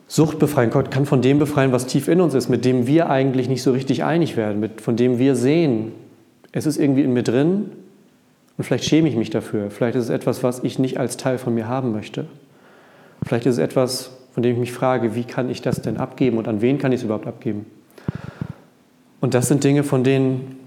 Sucht 0.08 0.40
befreien. 0.40 0.72
Gott 0.72 0.90
kann 0.90 1.06
von 1.06 1.22
dem 1.22 1.40
befreien, 1.40 1.72
was 1.72 1.86
tief 1.86 2.08
in 2.08 2.22
uns 2.22 2.34
ist, 2.34 2.50
mit 2.50 2.66
dem 2.66 2.88
wir 2.88 3.10
eigentlich 3.10 3.48
nicht 3.50 3.62
so 3.62 3.72
richtig 3.72 4.04
einig 4.04 4.36
werden, 4.36 4.60
mit, 4.60 4.82
von 4.82 4.96
dem 4.96 5.20
wir 5.20 5.36
sehen, 5.36 5.92
es 6.52 6.66
ist 6.66 6.78
irgendwie 6.78 7.04
in 7.04 7.14
mir 7.14 7.24
drin, 7.24 7.72
und 8.58 8.64
vielleicht 8.64 8.86
schäme 8.86 9.10
ich 9.10 9.16
mich 9.16 9.30
dafür. 9.30 9.70
Vielleicht 9.70 9.96
ist 9.96 10.06
es 10.06 10.10
etwas, 10.10 10.44
was 10.44 10.64
ich 10.64 10.80
nicht 10.80 10.98
als 10.98 11.18
Teil 11.18 11.38
von 11.38 11.54
mir 11.54 11.68
haben 11.68 11.92
möchte. 11.92 12.26
Vielleicht 13.26 13.46
ist 13.46 13.56
es 13.56 13.60
etwas, 13.60 14.12
von 14.34 14.44
dem 14.44 14.54
ich 14.54 14.60
mich 14.60 14.72
frage, 14.72 15.16
wie 15.16 15.24
kann 15.24 15.50
ich 15.50 15.62
das 15.62 15.82
denn 15.82 15.98
abgeben 15.98 16.38
und 16.38 16.48
an 16.48 16.62
wen 16.62 16.78
kann 16.78 16.92
ich 16.92 17.00
es 17.00 17.04
überhaupt 17.04 17.28
abgeben? 17.28 17.66
Und 19.20 19.34
das 19.34 19.48
sind 19.48 19.64
Dinge, 19.64 19.84
von 19.84 20.04
denen 20.04 20.58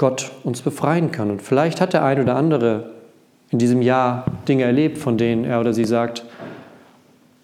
Gott 0.00 0.30
uns 0.44 0.62
befreien 0.62 1.12
kann. 1.12 1.30
Und 1.30 1.42
vielleicht 1.42 1.82
hat 1.82 1.92
der 1.92 2.02
ein 2.02 2.22
oder 2.22 2.34
andere 2.34 2.88
in 3.50 3.58
diesem 3.58 3.82
Jahr 3.82 4.24
Dinge 4.48 4.64
erlebt, 4.64 4.96
von 4.96 5.18
denen 5.18 5.44
er 5.44 5.60
oder 5.60 5.74
sie 5.74 5.84
sagt, 5.84 6.24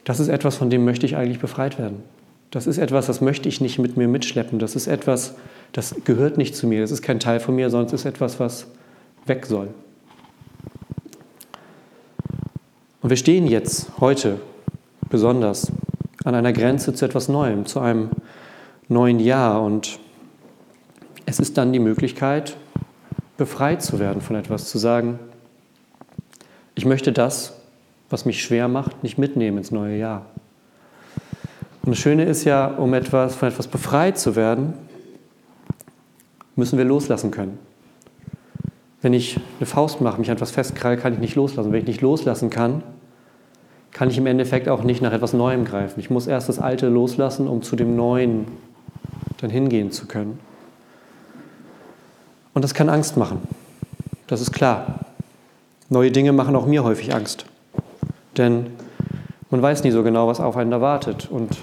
das 0.05 0.21
ist 0.21 0.29
etwas, 0.29 0.57
von 0.57 0.71
dem 0.71 0.83
möchte 0.83 1.05
ich 1.05 1.17
eigentlich 1.17 1.39
befreit 1.39 1.79
werden. 1.79 2.03
Das 2.51 2.67
ist 2.67 2.79
etwas, 2.79 3.09
das 3.09 3.21
möchte 3.21 3.47
ich 3.47 3.61
nicht 3.61 3.79
mit 3.79 3.99
mir 3.99 4.09
mitschleppen. 4.09 4.59
Das 4.59 4.75
ist 4.75 4.87
etwas, 4.87 5.35
das 5.73 5.97
gehört 6.07 6.39
nicht 6.39 6.57
zu 6.57 6.67
mir. 6.67 6.81
Das 6.81 6.93
ist 6.93 7.03
kein 7.03 7.21
Teil 7.21 7.41
von 7.41 7.55
mir, 7.55 7.67
es 7.67 7.93
ist 7.93 8.07
etwas, 8.07 8.41
was 8.41 8.69
weg 9.27 9.45
soll. 9.45 9.69
Und 13.03 13.11
wir 13.11 13.19
stehen 13.19 13.47
jetzt 13.47 13.91
heute 14.01 14.41
besonders 15.11 15.71
an 16.25 16.35
einer 16.35 16.55
Grenze 16.55 16.95
zu 16.95 17.05
etwas 17.05 17.29
Neuem, 17.29 17.67
zu 17.67 17.81
einem 17.81 18.09
neuen 18.89 19.21
Jahr. 19.21 19.63
Und 19.63 19.99
es 21.27 21.41
ist 21.41 21.59
dann 21.59 21.73
die 21.73 21.81
Möglichkeit, 21.81 22.57
befreit 23.37 23.83
zu 23.83 23.99
werden 23.99 24.23
von 24.23 24.37
etwas, 24.37 24.71
zu 24.71 24.79
sagen, 24.79 25.19
ich 26.75 26.87
möchte 26.87 27.13
das, 27.13 27.55
was 28.09 28.25
mich 28.25 28.43
schwer 28.43 28.69
macht, 28.69 29.03
nicht 29.03 29.19
mitnehmen 29.19 29.59
ins 29.59 29.73
neue 29.73 29.99
Jahr. 29.99 30.27
Und 31.83 31.93
das 31.93 31.99
Schöne 31.99 32.25
ist 32.25 32.45
ja, 32.45 32.67
um 32.67 32.95
etwas, 32.95 33.35
von 33.35 33.49
etwas 33.49 33.67
befreit 33.67 34.19
zu 34.19 34.37
werden, 34.37 34.75
müssen 36.55 36.79
wir 36.79 36.85
loslassen 36.85 37.31
können. 37.31 37.59
Wenn 39.03 39.13
ich 39.13 39.39
eine 39.59 39.67
Faust 39.67 40.01
mache, 40.01 40.19
mich 40.19 40.31
an 40.31 40.37
etwas 40.37 40.51
festkrall, 40.51 40.97
kann 40.97 41.13
ich 41.13 41.19
nicht 41.19 41.35
loslassen. 41.35 41.71
Wenn 41.71 41.81
ich 41.81 41.87
nicht 41.87 42.01
loslassen 42.01 42.51
kann, 42.51 42.83
kann 43.93 44.11
ich 44.11 44.19
im 44.19 44.27
Endeffekt 44.27 44.69
auch 44.69 44.83
nicht 44.83 45.01
nach 45.03 45.13
etwas 45.13 45.33
Neuem 45.33 45.65
greifen. 45.65 46.01
Ich 46.01 46.11
muss 46.11 46.27
erst 46.27 46.49
das 46.49 46.59
Alte 46.59 46.89
loslassen, 46.89 47.47
um 47.47 47.63
zu 47.63 47.77
dem 47.77 47.95
Neuen 47.95 48.47
dann 49.41 49.51
hingehen 49.51 49.91
zu 49.91 50.07
können. 50.07 50.39
Und 52.57 52.63
das 52.63 52.73
kann 52.73 52.89
Angst 52.89 53.19
machen. 53.19 53.43
Das 54.29 54.41
ist 54.41 54.51
klar. 54.51 55.01
Neue 55.91 56.11
Dinge 56.11 56.33
machen 56.33 56.57
auch 56.57 56.65
mir 56.65 56.85
häufig 56.85 57.15
Angst. 57.15 57.45
Denn 58.39 58.69
man 59.51 59.61
weiß 59.61 59.85
nie 59.85 59.91
so 59.91 60.03
genau, 60.03 60.27
was 60.27 60.41
auf 60.41 60.57
einen 60.57 60.73
erwartet. 60.73 61.29
Und 61.31 61.59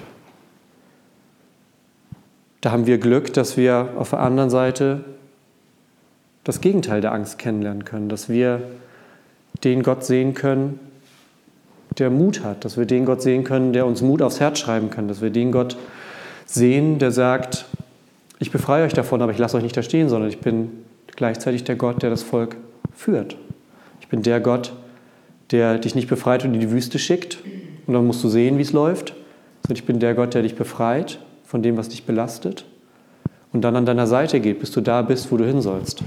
da 2.61 2.69
haben 2.69 2.85
wir 2.85 2.99
Glück, 2.99 3.33
dass 3.33 3.57
wir 3.57 3.89
auf 3.97 4.11
der 4.11 4.19
anderen 4.19 4.51
Seite 4.51 5.03
das 6.43 6.61
Gegenteil 6.61 7.01
der 7.01 7.11
Angst 7.11 7.39
kennenlernen 7.39 7.85
können, 7.85 8.07
dass 8.07 8.29
wir 8.29 8.61
den 9.63 9.81
Gott 9.81 10.05
sehen 10.05 10.35
können, 10.35 10.79
der 11.97 12.11
Mut 12.11 12.43
hat, 12.43 12.65
dass 12.65 12.77
wir 12.77 12.85
den 12.85 13.05
Gott 13.05 13.23
sehen 13.23 13.43
können, 13.43 13.73
der 13.73 13.87
uns 13.87 14.03
Mut 14.03 14.21
aufs 14.21 14.39
Herz 14.39 14.59
schreiben 14.59 14.91
kann, 14.91 15.07
dass 15.07 15.21
wir 15.21 15.31
den 15.31 15.51
Gott 15.51 15.75
sehen, 16.45 16.99
der 16.99 17.11
sagt, 17.11 17.65
ich 18.43 18.51
befreie 18.51 18.83
euch 18.83 18.93
davon, 18.93 19.21
aber 19.21 19.31
ich 19.31 19.37
lasse 19.37 19.55
euch 19.55 19.63
nicht 19.63 19.77
da 19.77 19.81
stehen, 19.81 20.09
sondern 20.09 20.29
ich 20.29 20.39
bin 20.39 20.69
gleichzeitig 21.15 21.63
der 21.63 21.77
Gott, 21.77 22.03
der 22.03 22.09
das 22.09 22.23
Volk 22.23 22.57
führt. 22.93 23.37
Ich 24.01 24.09
bin 24.09 24.21
der 24.21 24.41
Gott, 24.41 24.73
der 25.51 25.77
dich 25.77 25.95
nicht 25.95 26.09
befreit 26.09 26.43
und 26.43 26.53
in 26.53 26.59
die 26.59 26.69
Wüste 26.69 26.99
schickt 26.99 27.37
und 27.87 27.93
dann 27.93 28.05
musst 28.05 28.21
du 28.21 28.27
sehen, 28.27 28.57
wie 28.57 28.63
es 28.63 28.73
läuft, 28.73 29.15
sondern 29.61 29.77
ich 29.77 29.85
bin 29.85 29.99
der 29.99 30.13
Gott, 30.13 30.33
der 30.33 30.41
dich 30.41 30.55
befreit 30.55 31.19
von 31.45 31.63
dem, 31.63 31.77
was 31.77 31.87
dich 31.87 32.05
belastet 32.05 32.65
und 33.53 33.61
dann 33.61 33.77
an 33.77 33.85
deiner 33.85 34.07
Seite 34.07 34.41
geht, 34.41 34.59
bis 34.59 34.71
du 34.71 34.81
da 34.81 35.01
bist, 35.03 35.31
wo 35.31 35.37
du 35.37 35.45
hin 35.45 35.61
sollst. 35.61 36.03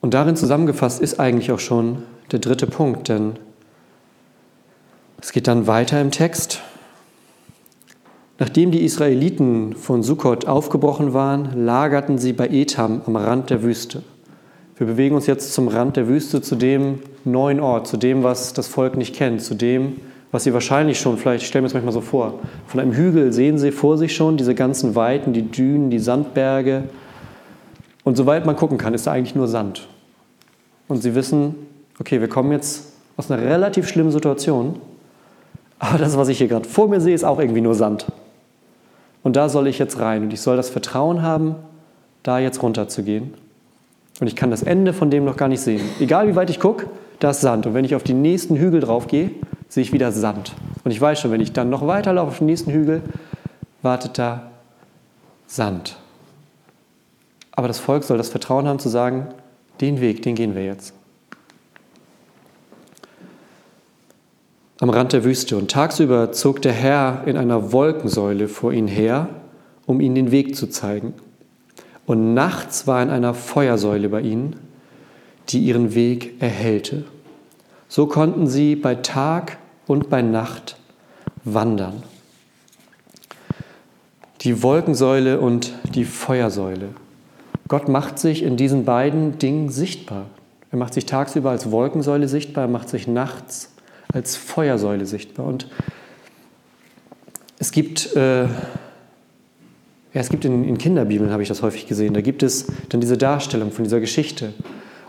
Und 0.00 0.14
darin 0.14 0.36
zusammengefasst 0.36 1.00
ist 1.00 1.18
eigentlich 1.18 1.50
auch 1.50 1.58
schon 1.58 2.04
der 2.30 2.38
dritte 2.38 2.68
Punkt, 2.68 3.08
denn 3.08 3.36
es 5.20 5.32
geht 5.32 5.48
dann 5.48 5.66
weiter 5.66 6.00
im 6.00 6.12
Text. 6.12 6.62
Nachdem 8.40 8.70
die 8.70 8.84
Israeliten 8.84 9.74
von 9.74 10.04
Sukkot 10.04 10.46
aufgebrochen 10.46 11.12
waren, 11.12 11.64
lagerten 11.64 12.18
sie 12.18 12.32
bei 12.32 12.46
Etam 12.48 13.02
am 13.04 13.16
Rand 13.16 13.50
der 13.50 13.64
Wüste. 13.64 14.04
Wir 14.76 14.86
bewegen 14.86 15.16
uns 15.16 15.26
jetzt 15.26 15.52
zum 15.52 15.66
Rand 15.66 15.96
der 15.96 16.06
Wüste, 16.06 16.40
zu 16.40 16.54
dem 16.54 17.00
neuen 17.24 17.58
Ort, 17.58 17.88
zu 17.88 17.96
dem, 17.96 18.22
was 18.22 18.52
das 18.52 18.68
Volk 18.68 18.96
nicht 18.96 19.16
kennt, 19.16 19.42
zu 19.42 19.56
dem, 19.56 19.96
was 20.30 20.44
sie 20.44 20.54
wahrscheinlich 20.54 21.00
schon, 21.00 21.18
vielleicht 21.18 21.46
stellen 21.46 21.64
wir 21.64 21.66
es 21.66 21.74
manchmal 21.74 21.92
so 21.92 22.00
vor, 22.00 22.34
von 22.68 22.78
einem 22.78 22.92
Hügel 22.92 23.32
sehen 23.32 23.58
sie 23.58 23.72
vor 23.72 23.98
sich 23.98 24.14
schon 24.14 24.36
diese 24.36 24.54
ganzen 24.54 24.94
Weiten, 24.94 25.32
die 25.32 25.42
Dünen, 25.42 25.90
die 25.90 25.98
Sandberge. 25.98 26.84
Und 28.04 28.16
soweit 28.16 28.46
man 28.46 28.54
gucken 28.54 28.78
kann, 28.78 28.94
ist 28.94 29.08
da 29.08 29.12
eigentlich 29.12 29.34
nur 29.34 29.48
Sand. 29.48 29.88
Und 30.86 31.02
sie 31.02 31.16
wissen, 31.16 31.56
okay, 31.98 32.20
wir 32.20 32.28
kommen 32.28 32.52
jetzt 32.52 32.92
aus 33.16 33.32
einer 33.32 33.42
relativ 33.42 33.88
schlimmen 33.88 34.12
Situation, 34.12 34.76
aber 35.80 35.98
das, 35.98 36.16
was 36.16 36.28
ich 36.28 36.38
hier 36.38 36.46
gerade 36.48 36.68
vor 36.68 36.86
mir 36.86 37.00
sehe, 37.00 37.16
ist 37.16 37.24
auch 37.24 37.40
irgendwie 37.40 37.62
nur 37.62 37.74
Sand. 37.74 38.06
Und 39.28 39.36
da 39.36 39.50
soll 39.50 39.66
ich 39.66 39.78
jetzt 39.78 40.00
rein 40.00 40.22
und 40.22 40.32
ich 40.32 40.40
soll 40.40 40.56
das 40.56 40.70
Vertrauen 40.70 41.20
haben, 41.20 41.56
da 42.22 42.38
jetzt 42.38 42.62
runterzugehen. 42.62 43.34
Und 44.20 44.26
ich 44.26 44.36
kann 44.36 44.50
das 44.50 44.62
Ende 44.62 44.94
von 44.94 45.10
dem 45.10 45.26
noch 45.26 45.36
gar 45.36 45.48
nicht 45.48 45.60
sehen. 45.60 45.82
Egal 46.00 46.28
wie 46.28 46.34
weit 46.34 46.48
ich 46.48 46.58
gucke, 46.58 46.86
da 47.18 47.32
ist 47.32 47.42
Sand. 47.42 47.66
Und 47.66 47.74
wenn 47.74 47.84
ich 47.84 47.94
auf 47.94 48.02
die 48.02 48.14
nächsten 48.14 48.56
Hügel 48.56 48.80
drauf 48.80 49.06
gehe, 49.06 49.32
sehe 49.68 49.82
ich 49.82 49.92
wieder 49.92 50.12
Sand. 50.12 50.54
Und 50.82 50.92
ich 50.92 50.98
weiß 50.98 51.20
schon, 51.20 51.30
wenn 51.30 51.42
ich 51.42 51.52
dann 51.52 51.68
noch 51.68 51.86
weiter 51.86 52.14
laufe 52.14 52.30
auf 52.30 52.38
den 52.38 52.46
nächsten 52.46 52.72
Hügel, 52.72 53.02
wartet 53.82 54.16
da 54.16 54.50
Sand. 55.46 55.98
Aber 57.52 57.68
das 57.68 57.80
Volk 57.80 58.04
soll 58.04 58.16
das 58.16 58.30
Vertrauen 58.30 58.66
haben 58.66 58.78
zu 58.78 58.88
sagen, 58.88 59.26
den 59.82 60.00
Weg, 60.00 60.22
den 60.22 60.36
gehen 60.36 60.54
wir 60.54 60.64
jetzt. 60.64 60.94
Am 64.80 64.90
Rand 64.90 65.12
der 65.12 65.24
Wüste. 65.24 65.56
Und 65.56 65.72
tagsüber 65.72 66.30
zog 66.30 66.62
der 66.62 66.72
Herr 66.72 67.24
in 67.26 67.36
einer 67.36 67.72
Wolkensäule 67.72 68.46
vor 68.46 68.72
ihn 68.72 68.86
her, 68.86 69.28
um 69.86 70.00
ihnen 70.00 70.14
den 70.14 70.30
Weg 70.30 70.54
zu 70.54 70.68
zeigen. 70.68 71.14
Und 72.06 72.32
nachts 72.34 72.86
war 72.86 73.02
in 73.02 73.10
einer 73.10 73.34
Feuersäule 73.34 74.08
bei 74.08 74.20
ihnen, 74.20 74.54
die 75.48 75.58
ihren 75.60 75.94
Weg 75.94 76.40
erhellte. 76.40 77.04
So 77.88 78.06
konnten 78.06 78.46
sie 78.46 78.76
bei 78.76 78.94
Tag 78.94 79.58
und 79.88 80.10
bei 80.10 80.22
Nacht 80.22 80.76
wandern. 81.42 82.04
Die 84.42 84.62
Wolkensäule 84.62 85.40
und 85.40 85.72
die 85.94 86.04
Feuersäule. 86.04 86.90
Gott 87.66 87.88
macht 87.88 88.20
sich 88.20 88.44
in 88.44 88.56
diesen 88.56 88.84
beiden 88.84 89.38
Dingen 89.38 89.70
sichtbar. 89.70 90.26
Er 90.70 90.78
macht 90.78 90.94
sich 90.94 91.06
tagsüber 91.06 91.50
als 91.50 91.72
Wolkensäule 91.72 92.28
sichtbar, 92.28 92.64
er 92.64 92.70
macht 92.70 92.88
sich 92.88 93.08
nachts 93.08 93.72
als 94.12 94.36
Feuersäule 94.36 95.06
sichtbar. 95.06 95.46
Und 95.46 95.68
es 97.58 97.72
gibt 97.72 98.14
äh, 98.16 98.46
ja, 100.14 100.22
es 100.22 100.30
gibt 100.30 100.44
in, 100.44 100.64
in 100.64 100.78
Kinderbibeln, 100.78 101.30
habe 101.30 101.42
ich 101.42 101.48
das 101.48 101.62
häufig 101.62 101.86
gesehen, 101.86 102.14
da 102.14 102.20
gibt 102.20 102.42
es 102.42 102.66
dann 102.88 103.00
diese 103.00 103.18
Darstellung 103.18 103.70
von 103.70 103.84
dieser 103.84 104.00
Geschichte. 104.00 104.52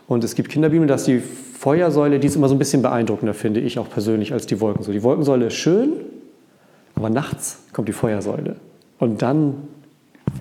Und 0.07 0.23
es 0.23 0.35
gibt 0.35 0.49
Kinderbibeln, 0.49 0.87
dass 0.87 1.05
die 1.05 1.19
Feuersäule, 1.19 2.19
die 2.19 2.27
ist 2.27 2.35
immer 2.35 2.49
so 2.49 2.55
ein 2.55 2.59
bisschen 2.59 2.81
beeindruckender, 2.81 3.33
finde 3.33 3.59
ich 3.59 3.79
auch 3.79 3.89
persönlich, 3.89 4.33
als 4.33 4.45
die 4.45 4.59
Wolkensäule. 4.59 4.97
Die 4.97 5.03
Wolkensäule 5.03 5.47
ist 5.47 5.55
schön, 5.55 5.93
aber 6.95 7.09
nachts 7.09 7.59
kommt 7.73 7.87
die 7.87 7.93
Feuersäule. 7.93 8.57
Und 8.97 9.21
dann 9.21 9.55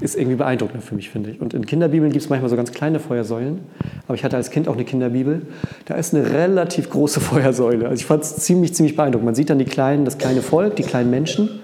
ist 0.01 0.16
irgendwie 0.16 0.37
beeindruckender 0.37 0.83
für 0.83 0.94
mich, 0.94 1.11
finde 1.11 1.31
ich. 1.31 1.40
Und 1.40 1.55
in 1.55 1.66
Kinderbibeln 1.66 2.12
gibt 2.12 2.22
es 2.22 2.31
manchmal 2.31 2.51
so 2.51 2.57
ganz 2.57 2.72
kleine 2.72 3.01
Feuersäulen. 3.01 3.61
Aber 4.07 4.14
ich 4.14 4.24
hatte 4.24 4.37
als 4.37 4.51
Kind 4.51 4.68
auch 4.68 4.74
eine 4.74 4.85
Kinderbibel. 4.85 5.42
Da 5.87 5.94
ist 5.94 6.14
eine 6.14 6.31
relativ 6.31 6.90
große 6.90 7.20
Feuersäule. 7.20 7.88
Also 7.88 8.01
ich 8.01 8.07
fand 8.07 8.22
es 8.22 8.37
ziemlich, 8.37 8.74
ziemlich 8.74 8.96
beeindruckend. 8.96 9.27
Man 9.27 9.35
sieht 9.35 9.51
dann 9.51 9.59
die 9.59 9.64
kleinen, 9.64 10.05
das 10.05 10.18
kleine 10.18 10.42
Volk, 10.42 10.77
die 10.77 10.83
kleinen 10.83 11.11
Menschen 11.11 11.61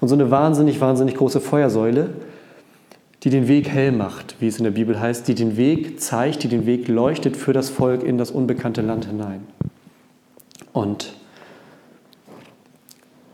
und 0.00 0.08
so 0.08 0.14
eine 0.14 0.30
wahnsinnig, 0.30 0.80
wahnsinnig 0.80 1.14
große 1.14 1.40
Feuersäule 1.40 2.10
die 3.26 3.30
den 3.30 3.48
Weg 3.48 3.68
hell 3.68 3.90
macht, 3.90 4.36
wie 4.38 4.46
es 4.46 4.58
in 4.58 4.62
der 4.62 4.70
Bibel 4.70 5.00
heißt, 5.00 5.26
die 5.26 5.34
den 5.34 5.56
Weg 5.56 6.00
zeigt, 6.00 6.44
die 6.44 6.48
den 6.48 6.64
Weg 6.64 6.86
leuchtet 6.86 7.36
für 7.36 7.52
das 7.52 7.70
Volk 7.70 8.04
in 8.04 8.18
das 8.18 8.30
unbekannte 8.30 8.82
Land 8.82 9.06
hinein. 9.06 9.44
Und 10.72 11.12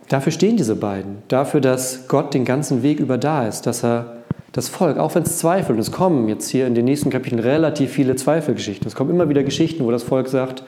dafür 0.09 0.33
stehen 0.33 0.57
diese 0.57 0.77
beiden, 0.77 1.19
dafür, 1.29 1.61
dass 1.61 2.09
Gott 2.09 2.33
den 2.33 2.47
ganzen 2.47 2.83
Weg 2.83 3.01
über 3.01 3.19
da 3.19 3.47
ist, 3.47 3.67
dass 3.67 3.85
er 3.85 4.22
das 4.53 4.69
Volk, 4.69 4.99
auch 4.99 5.15
wenn 5.15 5.23
es 5.23 5.39
zweifelt, 5.39 5.77
und 5.77 5.81
es 5.81 5.91
kommen 5.91 6.29
jetzt 6.29 6.49
hier 6.49 6.67
in 6.67 6.75
den 6.75 6.85
nächsten 6.85 7.11
Kapiteln 7.11 7.41
relativ 7.41 7.91
viele 7.91 8.17
Zweifelgeschichten, 8.17 8.87
es 8.87 8.95
kommen 8.95 9.11
immer 9.11 9.29
wieder 9.29 9.43
Geschichten, 9.43 9.85
wo 9.85 9.91
das 9.91 10.03
Volk 10.03 10.29
sagt, 10.29 10.63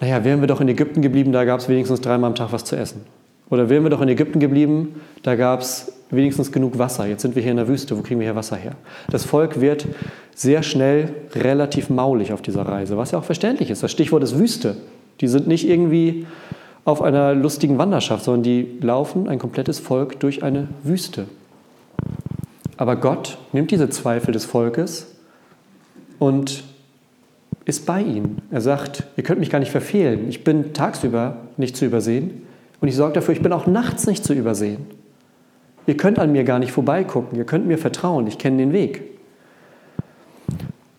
naja, 0.00 0.24
wären 0.24 0.40
wir 0.40 0.48
doch 0.48 0.60
in 0.60 0.68
Ägypten 0.68 1.02
geblieben, 1.02 1.32
da 1.32 1.44
gab 1.44 1.60
es 1.60 1.68
wenigstens 1.68 2.00
dreimal 2.00 2.28
am 2.28 2.34
Tag 2.34 2.52
was 2.52 2.64
zu 2.64 2.76
essen. 2.76 3.02
Oder 3.50 3.68
wären 3.68 3.82
wir 3.82 3.90
doch 3.90 4.00
in 4.00 4.08
Ägypten 4.08 4.40
geblieben, 4.40 5.00
da 5.22 5.34
gab 5.34 5.60
es 5.60 5.92
wenigstens 6.10 6.52
genug 6.52 6.78
Wasser. 6.78 7.06
Jetzt 7.06 7.22
sind 7.22 7.34
wir 7.34 7.42
hier 7.42 7.50
in 7.50 7.58
der 7.58 7.68
Wüste, 7.68 7.96
wo 7.98 8.02
kriegen 8.02 8.18
wir 8.18 8.26
hier 8.26 8.36
Wasser 8.36 8.56
her? 8.56 8.72
Das 9.10 9.24
Volk 9.24 9.60
wird 9.60 9.86
sehr 10.34 10.62
schnell 10.62 11.12
relativ 11.34 11.90
maulig 11.90 12.32
auf 12.32 12.40
dieser 12.40 12.62
Reise, 12.62 12.96
was 12.96 13.10
ja 13.10 13.18
auch 13.18 13.24
verständlich 13.24 13.70
ist. 13.70 13.82
Das 13.82 13.92
Stichwort 13.92 14.22
ist 14.22 14.38
Wüste. 14.38 14.76
Die 15.20 15.28
sind 15.28 15.48
nicht 15.48 15.68
irgendwie 15.68 16.26
auf 16.84 17.02
einer 17.02 17.34
lustigen 17.34 17.78
Wanderschaft, 17.78 18.24
sondern 18.24 18.42
die 18.42 18.78
laufen 18.80 19.28
ein 19.28 19.38
komplettes 19.38 19.78
Volk 19.78 20.18
durch 20.20 20.42
eine 20.42 20.68
Wüste. 20.82 21.26
Aber 22.82 22.96
Gott 22.96 23.38
nimmt 23.52 23.70
diese 23.70 23.90
Zweifel 23.90 24.32
des 24.32 24.44
Volkes 24.44 25.06
und 26.18 26.64
ist 27.64 27.86
bei 27.86 28.02
ihnen. 28.02 28.42
Er 28.50 28.60
sagt, 28.60 29.04
ihr 29.16 29.22
könnt 29.22 29.38
mich 29.38 29.50
gar 29.50 29.60
nicht 29.60 29.70
verfehlen. 29.70 30.28
Ich 30.28 30.42
bin 30.42 30.72
tagsüber 30.72 31.36
nicht 31.56 31.76
zu 31.76 31.84
übersehen 31.84 32.42
und 32.80 32.88
ich 32.88 32.96
sorge 32.96 33.12
dafür, 33.12 33.34
ich 33.34 33.40
bin 33.40 33.52
auch 33.52 33.68
nachts 33.68 34.08
nicht 34.08 34.24
zu 34.24 34.34
übersehen. 34.34 34.84
Ihr 35.86 35.96
könnt 35.96 36.18
an 36.18 36.32
mir 36.32 36.42
gar 36.42 36.58
nicht 36.58 36.72
vorbeigucken, 36.72 37.38
ihr 37.38 37.44
könnt 37.44 37.68
mir 37.68 37.78
vertrauen, 37.78 38.26
ich 38.26 38.38
kenne 38.38 38.56
den 38.56 38.72
Weg. 38.72 39.02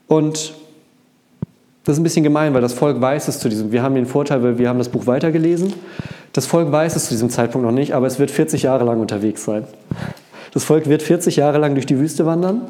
Und 0.08 0.54
das 1.84 1.96
ist 1.96 2.00
ein 2.00 2.04
bisschen 2.04 2.24
gemein, 2.24 2.54
weil 2.54 2.62
das 2.62 2.72
Volk 2.72 3.02
weiß 3.02 3.28
es 3.28 3.40
zu 3.40 3.50
diesem, 3.50 3.74
wir 3.74 3.84
haben 3.84 3.96
den 3.96 4.06
Vorteil, 4.06 4.42
weil 4.42 4.58
wir 4.58 4.70
haben 4.70 4.80
das 4.80 4.88
Buch 4.88 5.06
weitergelesen. 5.06 5.74
Das 6.32 6.46
Volk 6.46 6.72
weiß 6.72 6.96
es 6.96 7.08
zu 7.08 7.14
diesem 7.14 7.30
Zeitpunkt 7.30 7.68
noch 7.68 7.74
nicht, 7.74 7.94
aber 7.94 8.08
es 8.08 8.20
wird 8.20 8.32
40 8.32 8.64
Jahre 8.64 8.86
lang 8.86 9.02
unterwegs 9.02 9.44
sein. 9.44 9.66
Das 10.54 10.64
Volk 10.64 10.88
wird 10.88 11.02
40 11.02 11.36
Jahre 11.36 11.58
lang 11.58 11.74
durch 11.74 11.86
die 11.86 12.00
Wüste 12.00 12.26
wandern, 12.26 12.62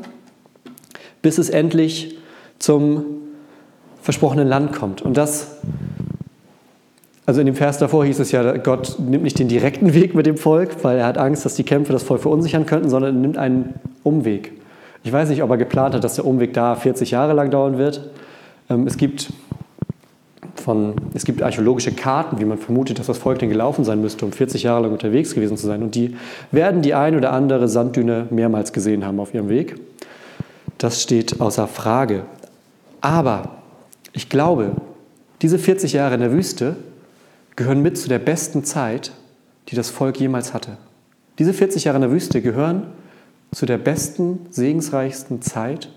bis 1.22 1.38
es 1.38 1.50
endlich 1.50 2.18
zum 2.60 3.06
versprochenen 4.02 4.48
Land 4.48 4.74
kommt. 4.74 5.02
Und 5.02 5.18
das 5.18 5.58
also 7.26 7.40
in 7.40 7.46
dem 7.46 7.56
Vers 7.56 7.78
davor 7.78 8.06
hieß 8.06 8.20
es 8.20 8.32
ja, 8.32 8.58
Gott 8.58 8.98
nimmt 9.00 9.24
nicht 9.24 9.40
den 9.40 9.48
direkten 9.48 9.94
Weg 9.94 10.14
mit 10.14 10.26
dem 10.26 10.36
Volk, 10.36 10.84
weil 10.84 10.98
er 10.98 11.06
hat 11.06 11.18
Angst, 11.18 11.46
dass 11.46 11.56
die 11.56 11.64
Kämpfe 11.64 11.94
das 11.94 12.04
Volk 12.04 12.22
verunsichern 12.22 12.66
könnten, 12.66 12.90
sondern 12.90 13.16
er 13.16 13.22
nimmt 13.22 13.38
einen 13.38 13.76
Umweg. 14.04 14.52
Ich 15.04 15.14
weiß 15.14 15.30
nicht, 15.30 15.42
ob 15.42 15.50
er 15.50 15.58
geplant 15.58 15.96
hat, 15.96 16.04
dass 16.04 16.16
der 16.16 16.26
Umweg 16.26 16.54
da 16.54 16.76
40 16.76 17.12
Jahre 17.12 17.34
lang 17.34 17.50
dauern 17.50 17.78
wird. 17.78 18.10
Ähm, 18.70 18.88
es 18.88 18.98
gibt, 18.98 19.32
von, 20.64 20.96
es 21.14 21.26
gibt 21.26 21.44
archäologische 21.44 21.92
Karten, 21.92 22.40
wie 22.40 22.46
man 22.46 22.58
vermutet, 22.58 22.98
dass 22.98 23.08
das 23.08 23.18
Volk 23.18 23.40
denn 23.40 23.50
gelaufen 23.50 23.84
sein 23.84 24.02
müsste, 24.02 24.26
um 24.26 24.32
40 24.32 24.64
Jahre 24.64 24.84
lang 24.84 24.92
unterwegs 24.92 25.36
gewesen 25.36 25.58
zu 25.58 25.68
sein. 25.68 25.84
Und 25.84 25.96
die 25.96 26.16
werden 26.52 26.82
die 26.82 26.94
ein 26.94 27.16
oder 27.16 27.34
andere 27.34 27.68
Sanddüne 27.68 28.28
mehrmals 28.30 28.74
gesehen 28.74 29.06
haben 29.06 29.20
auf 29.20 29.34
ihrem 29.34 29.50
Weg. 29.50 29.76
Das 30.78 31.04
steht 31.04 31.40
außer 31.40 31.68
Frage. 31.68 32.24
Aber 33.02 33.58
ich 34.14 34.30
glaube, 34.30 34.72
diese 35.42 35.60
40 35.60 35.94
Jahre 35.94 36.16
in 36.16 36.22
der 36.22 36.32
Wüste 36.32 36.78
gehören 37.56 37.82
mit 37.82 37.98
zu 37.98 38.08
der 38.08 38.20
besten 38.20 38.64
Zeit, 38.64 39.12
die 39.70 39.76
das 39.76 39.90
Volk 39.90 40.20
jemals 40.20 40.54
hatte. 40.54 40.78
Diese 41.40 41.54
40 41.54 41.84
Jahre 41.84 41.98
in 41.98 42.04
der 42.04 42.12
Wüste 42.12 42.42
gehören 42.42 42.88
zu 43.52 43.66
der 43.66 43.78
besten, 43.78 44.46
segensreichsten 44.50 45.42
Zeit, 45.42 45.90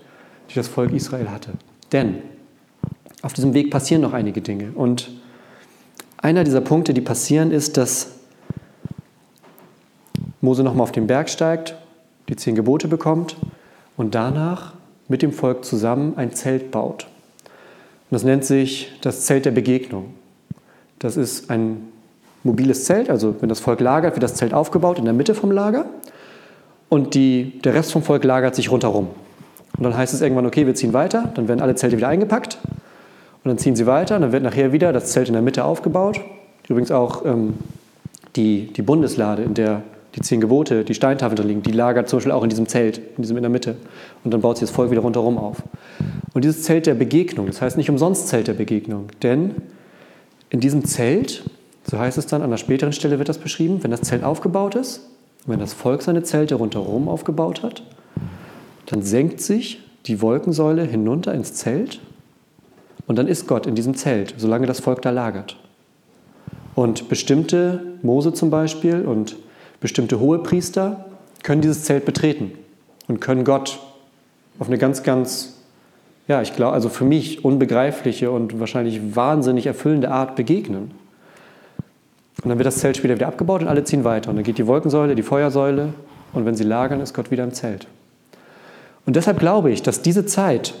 die 0.49 0.55
das 0.55 0.67
Volk 0.67 0.93
Israel 0.93 1.29
hatte. 1.29 1.51
Denn 1.91 2.15
auf 3.27 3.33
diesem 3.33 3.53
Weg 3.53 3.71
passieren 3.71 4.01
noch 4.01 4.13
einige 4.13 4.39
Dinge. 4.39 4.71
Und 4.73 5.11
einer 6.15 6.45
dieser 6.45 6.61
Punkte, 6.61 6.93
die 6.93 7.01
passieren, 7.01 7.51
ist, 7.51 7.75
dass 7.75 8.11
Mose 10.39 10.63
nochmal 10.63 10.83
auf 10.83 10.93
den 10.93 11.07
Berg 11.07 11.29
steigt, 11.29 11.75
die 12.29 12.37
zehn 12.37 12.55
Gebote 12.55 12.87
bekommt 12.87 13.35
und 13.97 14.15
danach 14.15 14.75
mit 15.09 15.21
dem 15.21 15.33
Volk 15.33 15.65
zusammen 15.65 16.13
ein 16.15 16.31
Zelt 16.31 16.71
baut. 16.71 17.03
Und 17.03 18.15
das 18.15 18.23
nennt 18.23 18.45
sich 18.45 18.97
das 19.01 19.25
Zelt 19.25 19.43
der 19.43 19.51
Begegnung. 19.51 20.13
Das 20.97 21.17
ist 21.17 21.49
ein 21.49 21.81
mobiles 22.45 22.85
Zelt, 22.85 23.09
also 23.09 23.35
wenn 23.41 23.49
das 23.49 23.59
Volk 23.59 23.81
lagert, 23.81 24.15
wird 24.15 24.23
das 24.23 24.35
Zelt 24.35 24.53
aufgebaut 24.53 24.99
in 24.99 25.03
der 25.03 25.13
Mitte 25.13 25.35
vom 25.35 25.51
Lager 25.51 25.85
und 26.87 27.13
die, 27.13 27.59
der 27.65 27.73
Rest 27.73 27.91
vom 27.91 28.03
Volk 28.03 28.23
lagert 28.23 28.55
sich 28.55 28.71
rundherum. 28.71 29.09
Und 29.75 29.83
dann 29.83 29.97
heißt 29.97 30.13
es 30.13 30.21
irgendwann, 30.21 30.45
okay, 30.45 30.65
wir 30.65 30.75
ziehen 30.75 30.93
weiter, 30.93 31.29
dann 31.35 31.49
werden 31.49 31.59
alle 31.59 31.75
Zelte 31.75 31.97
wieder 31.97 32.07
eingepackt 32.07 32.57
und 33.47 33.51
dann 33.51 33.59
ziehen 33.59 33.77
sie 33.77 33.85
weiter 33.85 34.17
und 34.17 34.23
dann 34.23 34.33
wird 34.33 34.43
nachher 34.43 34.73
wieder 34.73 34.91
das 34.91 35.13
Zelt 35.13 35.29
in 35.29 35.33
der 35.33 35.41
Mitte 35.41 35.63
aufgebaut. 35.63 36.19
Übrigens 36.67 36.91
auch 36.91 37.23
ähm, 37.23 37.53
die, 38.35 38.73
die 38.73 38.81
Bundeslade, 38.81 39.43
in 39.43 39.53
der 39.53 39.83
die 40.15 40.19
zehn 40.19 40.41
Gebote, 40.41 40.83
die 40.83 40.93
Steintafeln 40.93 41.37
drin 41.37 41.47
liegen, 41.47 41.61
die 41.61 41.71
lagert 41.71 42.09
zum 42.09 42.17
Beispiel 42.17 42.33
auch 42.33 42.43
in 42.43 42.49
diesem 42.49 42.67
Zelt, 42.67 42.97
in 42.97 43.21
diesem 43.21 43.37
in 43.37 43.43
der 43.43 43.49
Mitte. 43.49 43.77
Und 44.25 44.33
dann 44.33 44.41
baut 44.41 44.57
sich 44.57 44.67
das 44.67 44.75
Volk 44.75 44.91
wieder 44.91 44.99
rundherum 44.99 45.37
auf. 45.37 45.63
Und 46.33 46.43
dieses 46.43 46.63
Zelt 46.63 46.87
der 46.87 46.95
Begegnung, 46.95 47.47
das 47.47 47.61
heißt 47.61 47.77
nicht 47.77 47.89
umsonst 47.89 48.27
Zelt 48.27 48.49
der 48.49 48.53
Begegnung, 48.53 49.05
denn 49.23 49.55
in 50.49 50.59
diesem 50.59 50.83
Zelt, 50.83 51.49
so 51.89 51.97
heißt 51.97 52.17
es 52.17 52.27
dann, 52.27 52.41
an 52.41 52.47
einer 52.47 52.57
späteren 52.57 52.91
Stelle 52.91 53.17
wird 53.17 53.29
das 53.29 53.37
beschrieben, 53.37 53.81
wenn 53.81 53.91
das 53.91 54.01
Zelt 54.01 54.25
aufgebaut 54.25 54.75
ist, 54.75 55.07
wenn 55.45 55.59
das 55.59 55.71
Volk 55.71 56.01
seine 56.01 56.23
Zelte 56.23 56.55
rundherum 56.55 57.07
aufgebaut 57.07 57.63
hat, 57.63 57.81
dann 58.87 59.03
senkt 59.03 59.39
sich 59.39 59.79
die 60.05 60.21
Wolkensäule 60.21 60.83
hinunter 60.83 61.33
ins 61.33 61.53
Zelt 61.53 62.01
und 63.07 63.17
dann 63.17 63.27
ist 63.27 63.47
Gott 63.47 63.65
in 63.65 63.75
diesem 63.75 63.95
Zelt, 63.95 64.35
solange 64.37 64.67
das 64.67 64.81
Volk 64.81 65.01
da 65.01 65.09
lagert. 65.09 65.57
Und 66.75 67.09
bestimmte, 67.09 67.81
Mose 68.03 68.33
zum 68.33 68.51
Beispiel 68.51 69.01
und 69.01 69.37
bestimmte 69.79 70.19
Hohepriester 70.19 71.05
können 71.41 71.61
dieses 71.61 71.85
Zelt 71.85 72.05
betreten 72.05 72.51
und 73.07 73.19
können 73.19 73.45
Gott 73.45 73.79
auf 74.59 74.67
eine 74.67 74.77
ganz, 74.77 75.03
ganz, 75.03 75.55
ja, 76.27 76.41
ich 76.41 76.55
glaube, 76.55 76.73
also 76.73 76.89
für 76.89 77.05
mich 77.05 77.43
unbegreifliche 77.45 78.29
und 78.29 78.59
wahrscheinlich 78.59 79.15
wahnsinnig 79.15 79.65
erfüllende 79.65 80.11
Art 80.11 80.35
begegnen. 80.35 80.91
Und 82.43 82.49
dann 82.49 82.59
wird 82.59 82.67
das 82.67 82.77
Zelt 82.77 82.97
später 82.97 83.15
wieder 83.15 83.27
abgebaut 83.27 83.61
und 83.61 83.67
alle 83.67 83.83
ziehen 83.83 84.03
weiter. 84.03 84.29
Und 84.29 84.35
dann 84.35 84.43
geht 84.43 84.57
die 84.57 84.67
Wolkensäule, 84.67 85.15
die 85.15 85.23
Feuersäule 85.23 85.93
und 86.33 86.45
wenn 86.45 86.55
sie 86.55 86.63
lagern, 86.63 87.01
ist 87.01 87.13
Gott 87.13 87.31
wieder 87.31 87.43
im 87.43 87.53
Zelt. 87.53 87.87
Und 89.05 89.15
deshalb 89.15 89.39
glaube 89.39 89.71
ich, 89.71 89.81
dass 89.81 90.01
diese 90.01 90.25
Zeit 90.25 90.73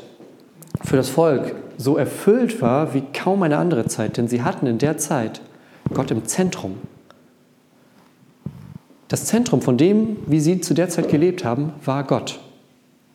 für 0.83 0.95
das 0.95 1.09
Volk 1.09 1.55
so 1.77 1.97
erfüllt 1.97 2.61
war 2.61 2.93
wie 2.93 3.03
kaum 3.13 3.43
eine 3.43 3.57
andere 3.57 3.85
Zeit, 3.85 4.17
denn 4.17 4.27
sie 4.27 4.41
hatten 4.41 4.67
in 4.67 4.77
der 4.77 4.97
Zeit 4.97 5.41
Gott 5.93 6.11
im 6.11 6.25
Zentrum. 6.25 6.77
Das 9.07 9.25
Zentrum 9.25 9.61
von 9.61 9.77
dem, 9.77 10.17
wie 10.25 10.39
sie 10.39 10.59
zu 10.59 10.73
der 10.73 10.89
Zeit 10.89 11.09
gelebt 11.09 11.45
haben, 11.45 11.73
war 11.85 12.03
Gott. 12.03 12.39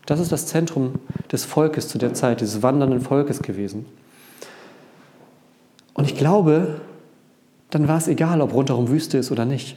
Das 0.07 0.21
ist 0.21 0.33
das 0.33 0.47
Zentrum 0.47 0.95
des 1.31 1.45
Volkes 1.45 1.89
zu 1.89 1.99
der 1.99 2.15
Zeit, 2.15 2.41
dieses 2.41 2.63
wandernden 2.63 3.01
Volkes 3.01 3.43
gewesen. 3.43 3.87
Und 5.95 6.05
ich 6.07 6.17
glaube, 6.17 6.81
dann 7.71 7.89
war 7.89 7.99
es 7.99 8.09
egal, 8.09 8.41
ob 8.41 8.55
rundherum 8.55 8.89
Wüste 8.89 9.19
ist 9.19 9.31
oder 9.31 9.45
nicht. 9.45 9.77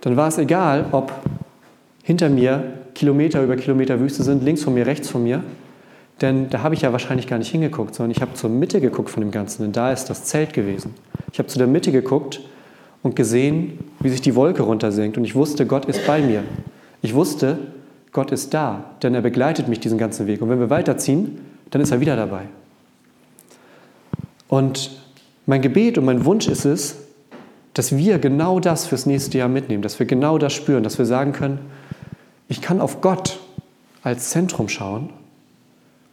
Dann 0.00 0.16
war 0.16 0.28
es 0.28 0.38
egal, 0.38 0.86
ob 0.92 1.12
hinter 2.02 2.28
mir 2.28 2.72
Kilometer 2.94 3.42
über 3.42 3.56
Kilometer 3.56 4.00
Wüste 4.00 4.22
sind, 4.22 4.42
links 4.44 4.62
von 4.62 4.74
mir, 4.74 4.86
rechts 4.86 5.08
von 5.08 5.22
mir. 5.22 5.42
Denn 6.20 6.48
da 6.48 6.62
habe 6.62 6.74
ich 6.74 6.80
ja 6.80 6.92
wahrscheinlich 6.92 7.26
gar 7.26 7.38
nicht 7.38 7.50
hingeguckt, 7.50 7.94
sondern 7.94 8.10
ich 8.10 8.22
habe 8.22 8.34
zur 8.34 8.48
Mitte 8.48 8.80
geguckt 8.80 9.10
von 9.10 9.20
dem 9.20 9.30
Ganzen, 9.30 9.62
denn 9.62 9.72
da 9.72 9.92
ist 9.92 10.06
das 10.06 10.24
Zelt 10.24 10.54
gewesen. 10.54 10.94
Ich 11.32 11.38
habe 11.38 11.48
zu 11.48 11.58
der 11.58 11.66
Mitte 11.66 11.92
geguckt 11.92 12.40
und 13.02 13.16
gesehen, 13.16 13.78
wie 14.00 14.08
sich 14.08 14.22
die 14.22 14.34
Wolke 14.34 14.62
runtersenkt 14.62 15.18
und 15.18 15.24
ich 15.24 15.34
wusste, 15.34 15.66
Gott 15.66 15.84
ist 15.84 16.06
bei 16.06 16.22
mir. 16.22 16.42
Ich 17.02 17.14
wusste, 17.14 17.58
Gott 18.12 18.32
ist 18.32 18.54
da, 18.54 18.92
denn 19.02 19.14
er 19.14 19.20
begleitet 19.20 19.68
mich 19.68 19.78
diesen 19.78 19.98
ganzen 19.98 20.26
Weg. 20.26 20.40
Und 20.40 20.48
wenn 20.48 20.58
wir 20.58 20.70
weiterziehen, 20.70 21.38
dann 21.70 21.82
ist 21.82 21.90
er 21.90 22.00
wieder 22.00 22.16
dabei. 22.16 22.42
Und 24.48 24.90
mein 25.44 25.60
Gebet 25.60 25.98
und 25.98 26.06
mein 26.06 26.24
Wunsch 26.24 26.48
ist 26.48 26.64
es, 26.64 26.96
dass 27.74 27.94
wir 27.94 28.18
genau 28.18 28.58
das 28.58 28.86
fürs 28.86 29.04
nächste 29.04 29.36
Jahr 29.36 29.48
mitnehmen, 29.48 29.82
dass 29.82 29.98
wir 29.98 30.06
genau 30.06 30.38
das 30.38 30.54
spüren, 30.54 30.82
dass 30.82 30.96
wir 30.96 31.04
sagen 31.04 31.32
können, 31.32 31.58
ich 32.48 32.62
kann 32.62 32.80
auf 32.80 33.02
Gott 33.02 33.38
als 34.02 34.30
Zentrum 34.30 34.70
schauen 34.70 35.10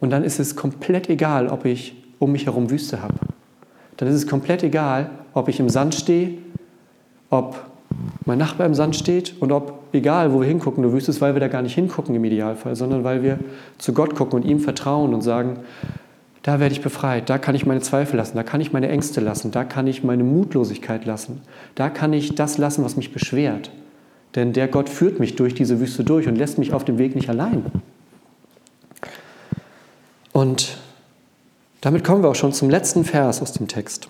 und 0.04 0.10
dann 0.10 0.22
ist 0.22 0.38
es 0.38 0.54
komplett 0.54 1.08
egal, 1.08 1.48
ob 1.48 1.64
ich 1.64 1.96
um 2.18 2.32
mich 2.32 2.46
herum 2.46 2.70
Wüste 2.70 3.02
habe. 3.02 3.14
Dann 3.96 4.08
ist 4.08 4.14
es 4.14 4.26
komplett 4.26 4.62
egal, 4.62 5.10
ob 5.32 5.48
ich 5.48 5.58
im 5.58 5.70
Sand 5.70 5.94
stehe, 5.94 6.34
ob 7.30 7.58
mein 8.26 8.38
Nachbar 8.38 8.66
im 8.66 8.74
Sand 8.74 8.96
steht 8.96 9.34
und 9.40 9.50
ob, 9.50 9.94
egal 9.94 10.32
wo 10.32 10.40
wir 10.40 10.46
hingucken, 10.46 10.82
du 10.82 10.92
wüsstest, 10.92 11.22
weil 11.22 11.34
wir 11.34 11.40
da 11.40 11.48
gar 11.48 11.62
nicht 11.62 11.74
hingucken 11.74 12.14
im 12.14 12.24
Idealfall, 12.24 12.76
sondern 12.76 13.02
weil 13.02 13.22
wir 13.22 13.38
zu 13.78 13.94
Gott 13.94 14.14
gucken 14.14 14.40
und 14.40 14.46
ihm 14.46 14.60
vertrauen 14.60 15.14
und 15.14 15.22
sagen, 15.22 15.60
da 16.42 16.60
werde 16.60 16.74
ich 16.74 16.82
befreit, 16.82 17.30
da 17.30 17.38
kann 17.38 17.54
ich 17.54 17.64
meine 17.64 17.80
Zweifel 17.80 18.16
lassen, 18.16 18.36
da 18.36 18.42
kann 18.42 18.60
ich 18.60 18.74
meine 18.74 18.90
Ängste 18.90 19.22
lassen, 19.22 19.52
da 19.52 19.64
kann 19.64 19.86
ich 19.86 20.04
meine 20.04 20.24
Mutlosigkeit 20.24 21.06
lassen, 21.06 21.40
da 21.76 21.88
kann 21.88 22.12
ich 22.12 22.34
das 22.34 22.58
lassen, 22.58 22.84
was 22.84 22.96
mich 22.96 23.12
beschwert. 23.12 23.70
Denn 24.34 24.52
der 24.52 24.68
Gott 24.68 24.90
führt 24.90 25.18
mich 25.18 25.36
durch 25.36 25.54
diese 25.54 25.80
Wüste 25.80 26.04
durch 26.04 26.28
und 26.28 26.36
lässt 26.36 26.58
mich 26.58 26.74
auf 26.74 26.84
dem 26.84 26.98
Weg 26.98 27.14
nicht 27.14 27.30
allein. 27.30 27.64
Und 30.34 30.78
damit 31.80 32.02
kommen 32.02 32.22
wir 32.24 32.28
auch 32.28 32.34
schon 32.34 32.52
zum 32.52 32.68
letzten 32.68 33.04
Vers 33.04 33.40
aus 33.40 33.52
dem 33.52 33.68
Text. 33.68 34.08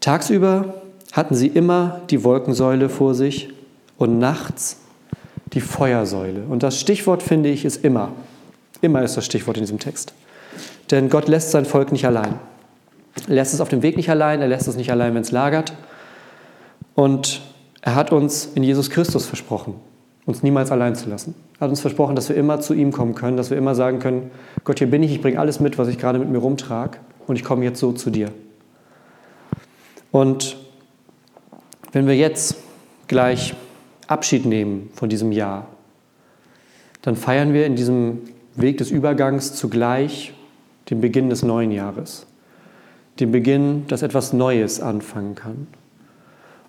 Tagsüber 0.00 0.82
hatten 1.12 1.34
sie 1.34 1.46
immer 1.46 2.00
die 2.08 2.24
Wolkensäule 2.24 2.88
vor 2.88 3.14
sich 3.14 3.50
und 3.98 4.18
nachts 4.18 4.78
die 5.52 5.60
Feuersäule. 5.60 6.44
Und 6.48 6.62
das 6.62 6.80
Stichwort, 6.80 7.22
finde 7.22 7.50
ich, 7.50 7.66
ist 7.66 7.84
immer. 7.84 8.12
Immer 8.80 9.02
ist 9.02 9.16
das 9.16 9.26
Stichwort 9.26 9.58
in 9.58 9.64
diesem 9.64 9.78
Text. 9.78 10.14
Denn 10.90 11.10
Gott 11.10 11.28
lässt 11.28 11.50
sein 11.50 11.66
Volk 11.66 11.92
nicht 11.92 12.06
allein. 12.06 12.38
Er 13.28 13.34
lässt 13.34 13.52
es 13.52 13.60
auf 13.60 13.68
dem 13.68 13.82
Weg 13.82 13.98
nicht 13.98 14.08
allein, 14.08 14.40
er 14.40 14.48
lässt 14.48 14.68
es 14.68 14.76
nicht 14.76 14.90
allein, 14.90 15.14
wenn 15.14 15.22
es 15.22 15.32
lagert. 15.32 15.74
Und 16.94 17.42
er 17.82 17.94
hat 17.94 18.10
uns 18.10 18.46
in 18.54 18.62
Jesus 18.62 18.88
Christus 18.88 19.26
versprochen, 19.26 19.74
uns 20.24 20.42
niemals 20.42 20.72
allein 20.72 20.94
zu 20.96 21.10
lassen. 21.10 21.34
Hat 21.62 21.70
uns 21.70 21.80
versprochen, 21.80 22.16
dass 22.16 22.28
wir 22.28 22.34
immer 22.34 22.58
zu 22.58 22.74
ihm 22.74 22.90
kommen 22.90 23.14
können, 23.14 23.36
dass 23.36 23.50
wir 23.50 23.56
immer 23.56 23.76
sagen 23.76 24.00
können, 24.00 24.32
Gott, 24.64 24.80
hier 24.80 24.90
bin 24.90 25.00
ich, 25.04 25.12
ich 25.12 25.22
bringe 25.22 25.38
alles 25.38 25.60
mit, 25.60 25.78
was 25.78 25.86
ich 25.86 25.96
gerade 25.96 26.18
mit 26.18 26.28
mir 26.28 26.38
rumtrage 26.38 26.98
und 27.28 27.36
ich 27.36 27.44
komme 27.44 27.64
jetzt 27.64 27.78
so 27.78 27.92
zu 27.92 28.10
dir. 28.10 28.32
Und 30.10 30.56
wenn 31.92 32.08
wir 32.08 32.16
jetzt 32.16 32.56
gleich 33.06 33.54
Abschied 34.08 34.44
nehmen 34.44 34.90
von 34.94 35.08
diesem 35.08 35.30
Jahr, 35.30 35.68
dann 37.00 37.14
feiern 37.14 37.52
wir 37.52 37.64
in 37.64 37.76
diesem 37.76 38.18
Weg 38.56 38.78
des 38.78 38.90
Übergangs 38.90 39.54
zugleich 39.54 40.34
den 40.90 41.00
Beginn 41.00 41.30
des 41.30 41.44
neuen 41.44 41.70
Jahres, 41.70 42.26
den 43.20 43.30
Beginn, 43.30 43.86
dass 43.86 44.02
etwas 44.02 44.32
Neues 44.32 44.80
anfangen 44.80 45.36
kann. 45.36 45.68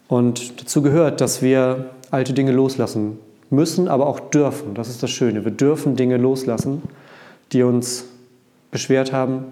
Und 0.08 0.62
dazu 0.62 0.84
gehört, 0.84 1.20
dass 1.20 1.42
wir 1.42 1.90
alte 2.12 2.34
Dinge 2.34 2.52
loslassen 2.52 3.18
müssen, 3.50 3.88
aber 3.88 4.08
auch 4.08 4.20
dürfen. 4.20 4.74
Das 4.74 4.90
ist 4.90 5.04
das 5.04 5.12
Schöne. 5.12 5.44
Wir 5.46 5.52
dürfen 5.52 5.96
Dinge 5.96 6.18
loslassen, 6.18 6.82
die 7.52 7.64
uns 7.64 8.06
beschwert 8.72 9.14
haben, 9.14 9.46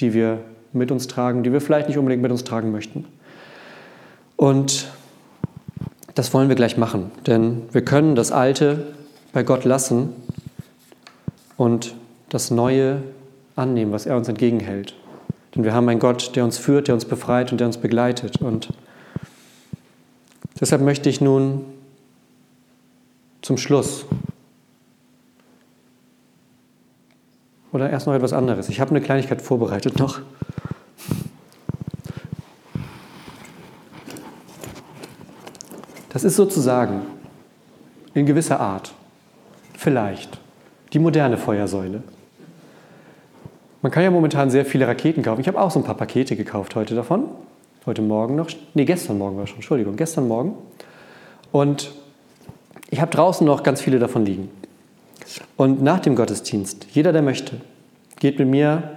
die 0.00 0.14
wir 0.14 0.38
mit 0.72 0.90
uns 0.90 1.06
tragen, 1.06 1.42
die 1.42 1.52
wir 1.52 1.60
vielleicht 1.60 1.88
nicht 1.88 1.98
unbedingt 1.98 2.22
mit 2.22 2.30
uns 2.30 2.44
tragen 2.44 2.72
möchten. 2.72 3.04
Und 4.36 4.88
das 6.14 6.32
wollen 6.34 6.48
wir 6.48 6.56
gleich 6.56 6.76
machen, 6.76 7.10
denn 7.26 7.62
wir 7.72 7.84
können 7.84 8.14
das 8.14 8.32
Alte 8.32 8.86
bei 9.32 9.42
Gott 9.42 9.64
lassen 9.64 10.10
und 11.56 11.94
das 12.28 12.50
Neue 12.50 13.02
annehmen, 13.56 13.92
was 13.92 14.06
er 14.06 14.16
uns 14.16 14.28
entgegenhält. 14.28 14.94
Denn 15.54 15.64
wir 15.64 15.74
haben 15.74 15.88
einen 15.88 16.00
Gott, 16.00 16.34
der 16.34 16.44
uns 16.44 16.56
führt, 16.58 16.88
der 16.88 16.94
uns 16.94 17.04
befreit 17.04 17.52
und 17.52 17.58
der 17.58 17.66
uns 17.66 17.76
begleitet. 17.76 18.40
Und 18.40 18.70
Deshalb 20.62 20.82
möchte 20.82 21.08
ich 21.08 21.20
nun 21.20 21.64
zum 23.42 23.58
Schluss 23.58 24.06
oder 27.72 27.90
erst 27.90 28.06
noch 28.06 28.14
etwas 28.14 28.32
anderes. 28.32 28.68
Ich 28.68 28.80
habe 28.80 28.90
eine 28.90 29.00
Kleinigkeit 29.00 29.42
vorbereitet 29.42 29.98
noch. 29.98 30.20
Das 36.10 36.24
ist 36.24 36.36
sozusagen 36.36 37.02
in 38.14 38.26
gewisser 38.26 38.60
Art 38.60 38.94
vielleicht 39.76 40.38
die 40.92 40.98
moderne 40.98 41.36
Feuersäule. 41.36 42.02
Man 43.80 43.90
kann 43.90 44.04
ja 44.04 44.10
momentan 44.10 44.50
sehr 44.50 44.64
viele 44.64 44.86
Raketen 44.86 45.22
kaufen. 45.22 45.40
Ich 45.40 45.48
habe 45.48 45.60
auch 45.60 45.70
so 45.70 45.80
ein 45.80 45.84
paar 45.84 45.96
Pakete 45.96 46.36
gekauft 46.36 46.74
heute 46.76 46.94
davon 46.94 47.28
heute 47.86 48.02
Morgen 48.02 48.36
noch, 48.36 48.48
nee, 48.74 48.84
gestern 48.84 49.18
Morgen 49.18 49.36
war 49.36 49.46
schon, 49.46 49.56
Entschuldigung, 49.56 49.96
gestern 49.96 50.28
Morgen. 50.28 50.54
Und 51.50 51.92
ich 52.92 53.00
habe 53.00 53.10
draußen 53.10 53.46
noch 53.46 53.62
ganz 53.62 53.80
viele 53.80 53.98
davon 53.98 54.26
liegen. 54.26 54.50
Und 55.56 55.82
nach 55.82 56.00
dem 56.00 56.14
Gottesdienst, 56.14 56.86
jeder, 56.92 57.12
der 57.12 57.22
möchte, 57.22 57.56
geht 58.20 58.38
mit 58.38 58.48
mir 58.48 58.96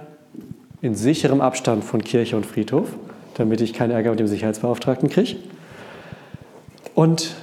in 0.82 0.94
sicherem 0.94 1.40
Abstand 1.40 1.82
von 1.82 2.04
Kirche 2.04 2.36
und 2.36 2.44
Friedhof, 2.44 2.88
damit 3.34 3.62
ich 3.62 3.72
keinen 3.72 3.92
Ärger 3.92 4.10
mit 4.10 4.20
dem 4.20 4.26
Sicherheitsbeauftragten 4.26 5.08
kriege. 5.08 5.36
Und 6.94 7.36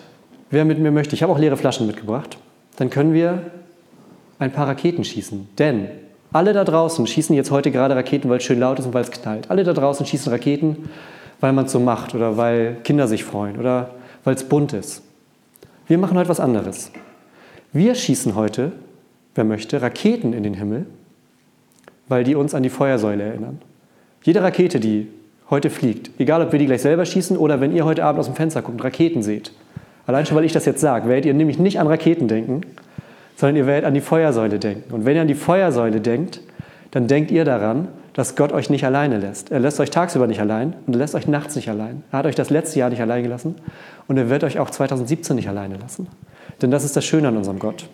wer 0.52 0.64
mit 0.64 0.78
mir 0.78 0.92
möchte, 0.92 1.16
ich 1.16 1.24
habe 1.24 1.34
auch 1.34 1.40
leere 1.40 1.58
Flaschen 1.58 1.88
mitgebracht, 1.88 2.38
dann 2.78 2.92
können 2.92 3.14
wir 3.14 3.52
ein 4.38 4.52
paar 4.52 4.68
Raketen 4.68 5.04
schießen. 5.04 5.48
Denn 5.58 5.88
alle 6.34 6.54
da 6.54 6.64
draußen 6.64 7.08
schießen 7.08 7.36
jetzt 7.36 7.50
heute 7.50 7.72
gerade 7.72 7.96
Raketen, 7.96 8.30
weil 8.30 8.38
es 8.38 8.44
schön 8.44 8.60
laut 8.60 8.78
ist 8.78 8.86
und 8.86 8.94
weil 8.94 9.04
es 9.04 9.10
knallt. 9.10 9.50
Alle 9.50 9.64
da 9.64 9.74
draußen 9.74 10.06
schießen 10.06 10.32
Raketen, 10.32 10.90
weil 11.40 11.52
man 11.52 11.66
es 11.66 11.72
so 11.72 11.80
macht 11.80 12.14
oder 12.14 12.38
weil 12.38 12.78
Kinder 12.84 13.08
sich 13.08 13.24
freuen 13.24 13.58
oder 13.58 13.90
weil 14.24 14.36
es 14.36 14.44
bunt 14.44 14.74
ist. 14.74 15.02
Wir 15.94 16.00
machen 16.00 16.18
heute 16.18 16.30
was 16.30 16.40
anderes. 16.40 16.90
Wir 17.72 17.94
schießen 17.94 18.34
heute, 18.34 18.72
wer 19.36 19.44
möchte, 19.44 19.80
Raketen 19.80 20.34
in 20.34 20.42
den 20.42 20.56
Himmel, 20.56 20.88
weil 22.08 22.24
die 22.24 22.34
uns 22.34 22.56
an 22.56 22.64
die 22.64 22.72
Feuersäule 22.72 23.22
erinnern. 23.22 23.62
Jede 24.24 24.42
Rakete, 24.42 24.80
die 24.80 25.08
heute 25.52 25.70
fliegt, 25.70 26.10
egal 26.20 26.42
ob 26.42 26.52
wir 26.52 26.58
die 26.58 26.66
gleich 26.66 26.82
selber 26.82 27.06
schießen 27.06 27.38
oder 27.38 27.62
wenn 27.62 27.76
ihr 27.76 27.86
heute 27.86 28.04
Abend 28.04 28.20
aus 28.20 28.26
dem 28.26 28.34
Fenster 28.34 28.64
guckt 28.64 28.80
und 28.80 28.84
Raketen 28.84 29.22
seht, 29.22 29.52
allein 30.08 30.26
schon 30.26 30.36
weil 30.36 30.46
ich 30.46 30.52
das 30.52 30.66
jetzt 30.66 30.82
sage, 30.82 31.08
werdet 31.08 31.28
ihr 31.28 31.36
nämlich 31.36 31.60
nicht 31.60 31.80
an 31.80 31.86
Raketen 31.86 32.28
denken, 32.28 32.62
sondern 33.36 33.58
ihr 33.58 33.68
werdet 33.68 33.86
an 33.86 33.94
die 33.94 34.02
Feuersäule 34.02 34.58
denken. 34.58 34.96
Und 34.96 35.06
wenn 35.06 35.16
ihr 35.16 35.22
an 35.22 35.28
die 35.28 35.36
Feuersäule 35.36 36.02
denkt, 36.02 36.42
dann 36.90 37.08
denkt 37.08 37.30
ihr 37.30 37.46
daran, 37.46 37.90
dass 38.14 38.36
Gott 38.36 38.52
euch 38.52 38.70
nicht 38.70 38.86
alleine 38.86 39.18
lässt. 39.18 39.52
Er 39.52 39.60
lässt 39.60 39.80
euch 39.80 39.90
tagsüber 39.90 40.28
nicht 40.28 40.40
allein 40.40 40.76
und 40.86 40.94
er 40.94 41.00
lässt 41.00 41.16
euch 41.16 41.28
nachts 41.28 41.56
nicht 41.56 41.70
allein. 41.70 42.04
Er 42.12 42.20
hat 42.20 42.26
euch 42.26 42.36
das 42.36 42.50
letzte 42.50 42.80
Jahr 42.80 42.90
nicht 42.90 43.02
allein 43.02 43.24
gelassen 43.24 43.56
und 44.08 44.18
er 44.18 44.30
wird 44.30 44.44
euch 44.44 44.60
auch 44.60 44.70
2017 44.70 45.36
nicht 45.36 45.50
alleine 45.50 45.78
lassen. 45.78 46.08
Denn 46.62 46.70
das 46.70 46.84
ist 46.84 46.96
das 46.96 47.06
Schöne 47.06 47.28
an 47.28 47.38
unserem 47.38 47.60
Gott. 47.60 47.90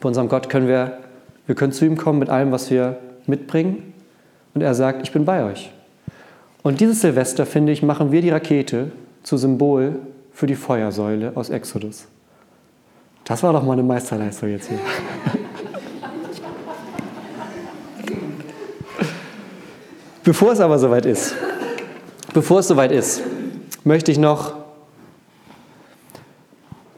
Bei 0.00 0.08
unserem 0.08 0.28
Gott 0.28 0.48
können 0.48 0.66
wir, 0.66 0.98
wir 1.46 1.54
können 1.54 1.72
zu 1.72 1.84
ihm 1.84 1.96
kommen 1.96 2.18
mit 2.18 2.28
allem, 2.28 2.50
was 2.50 2.70
wir 2.70 2.98
mitbringen 3.26 3.94
und 4.54 4.62
er 4.62 4.74
sagt, 4.74 5.02
ich 5.02 5.12
bin 5.12 5.24
bei 5.24 5.44
euch. 5.44 5.72
Und 6.62 6.80
dieses 6.80 7.00
Silvester, 7.00 7.46
finde 7.46 7.72
ich, 7.72 7.82
machen 7.82 8.10
wir 8.10 8.20
die 8.20 8.30
Rakete 8.30 8.90
zu 9.22 9.36
Symbol 9.36 9.96
für 10.32 10.46
die 10.46 10.56
Feuersäule 10.56 11.32
aus 11.34 11.50
Exodus. 11.50 12.08
Das 13.24 13.42
war 13.42 13.52
doch 13.52 13.62
mal 13.62 13.74
eine 13.74 13.82
Meisterleistung 13.82 14.48
jetzt 14.48 14.68
hier. 14.68 14.78
Bevor 20.28 20.52
es 20.52 20.60
aber 20.60 20.78
soweit 20.78 21.06
ist, 21.06 21.34
bevor 22.34 22.58
es 22.58 22.68
soweit 22.68 22.92
ist, 22.92 23.22
möchte 23.84 24.12
ich 24.12 24.18
noch 24.18 24.56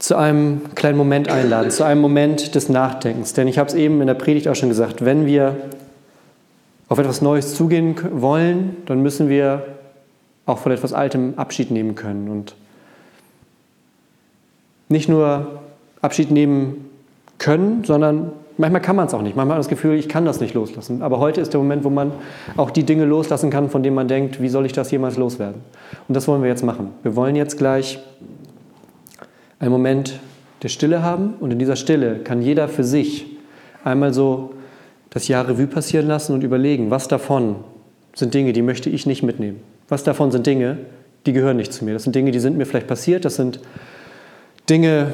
zu 0.00 0.16
einem 0.16 0.74
kleinen 0.74 0.98
Moment 0.98 1.28
einladen, 1.28 1.70
zu 1.70 1.84
einem 1.84 2.00
Moment 2.00 2.56
des 2.56 2.68
Nachdenkens. 2.68 3.32
Denn 3.32 3.46
ich 3.46 3.56
habe 3.56 3.68
es 3.68 3.76
eben 3.76 4.00
in 4.00 4.08
der 4.08 4.14
Predigt 4.14 4.48
auch 4.48 4.56
schon 4.56 4.68
gesagt, 4.68 5.04
wenn 5.04 5.26
wir 5.26 5.54
auf 6.88 6.98
etwas 6.98 7.22
Neues 7.22 7.54
zugehen 7.54 7.94
wollen, 8.20 8.78
dann 8.86 9.00
müssen 9.00 9.28
wir 9.28 9.62
auch 10.44 10.58
von 10.58 10.72
etwas 10.72 10.92
Altem 10.92 11.34
Abschied 11.36 11.70
nehmen 11.70 11.94
können. 11.94 12.28
Und 12.28 12.56
nicht 14.88 15.08
nur 15.08 15.60
Abschied 16.02 16.32
nehmen 16.32 16.90
können, 17.38 17.84
sondern 17.84 18.32
manchmal 18.58 18.82
kann 18.82 18.96
man 18.96 19.06
es 19.06 19.14
auch 19.14 19.22
nicht. 19.22 19.36
Manchmal 19.36 19.56
hat 19.56 19.58
man 19.58 19.58
das 19.58 19.68
Gefühl, 19.68 19.94
ich 19.94 20.08
kann 20.08 20.24
das 20.24 20.40
nicht 20.40 20.54
loslassen. 20.54 21.02
Aber 21.02 21.18
heute 21.18 21.40
ist 21.40 21.52
der 21.52 21.60
Moment, 21.60 21.84
wo 21.84 21.90
man 21.90 22.12
auch 22.56 22.70
die 22.70 22.84
Dinge 22.84 23.04
loslassen 23.04 23.50
kann, 23.50 23.70
von 23.70 23.82
denen 23.82 23.94
man 23.94 24.08
denkt, 24.08 24.40
wie 24.40 24.48
soll 24.48 24.66
ich 24.66 24.72
das 24.72 24.90
jemals 24.90 25.16
loswerden? 25.16 25.62
Und 26.08 26.14
das 26.14 26.28
wollen 26.28 26.42
wir 26.42 26.48
jetzt 26.48 26.64
machen. 26.64 26.90
Wir 27.02 27.16
wollen 27.16 27.36
jetzt 27.36 27.58
gleich 27.58 27.98
einen 29.58 29.70
Moment 29.70 30.20
der 30.62 30.68
Stille 30.68 31.02
haben 31.02 31.34
und 31.40 31.52
in 31.52 31.58
dieser 31.58 31.76
Stille 31.76 32.18
kann 32.18 32.42
jeder 32.42 32.68
für 32.68 32.84
sich 32.84 33.26
einmal 33.84 34.12
so 34.12 34.54
das 35.10 35.28
Jahr 35.28 35.48
Revue 35.48 35.66
passieren 35.66 36.06
lassen 36.06 36.34
und 36.34 36.44
überlegen, 36.44 36.90
was 36.90 37.08
davon 37.08 37.56
sind 38.14 38.34
Dinge, 38.34 38.52
die 38.52 38.62
möchte 38.62 38.90
ich 38.90 39.06
nicht 39.06 39.22
mitnehmen. 39.22 39.60
Was 39.88 40.04
davon 40.04 40.30
sind 40.30 40.46
Dinge, 40.46 40.78
die 41.26 41.32
gehören 41.32 41.56
nicht 41.56 41.72
zu 41.72 41.84
mir. 41.84 41.94
Das 41.94 42.04
sind 42.04 42.14
Dinge, 42.14 42.30
die 42.30 42.40
sind 42.40 42.56
mir 42.56 42.66
vielleicht 42.66 42.86
passiert. 42.86 43.24
Das 43.24 43.36
sind 43.36 43.60
Dinge, 44.68 45.12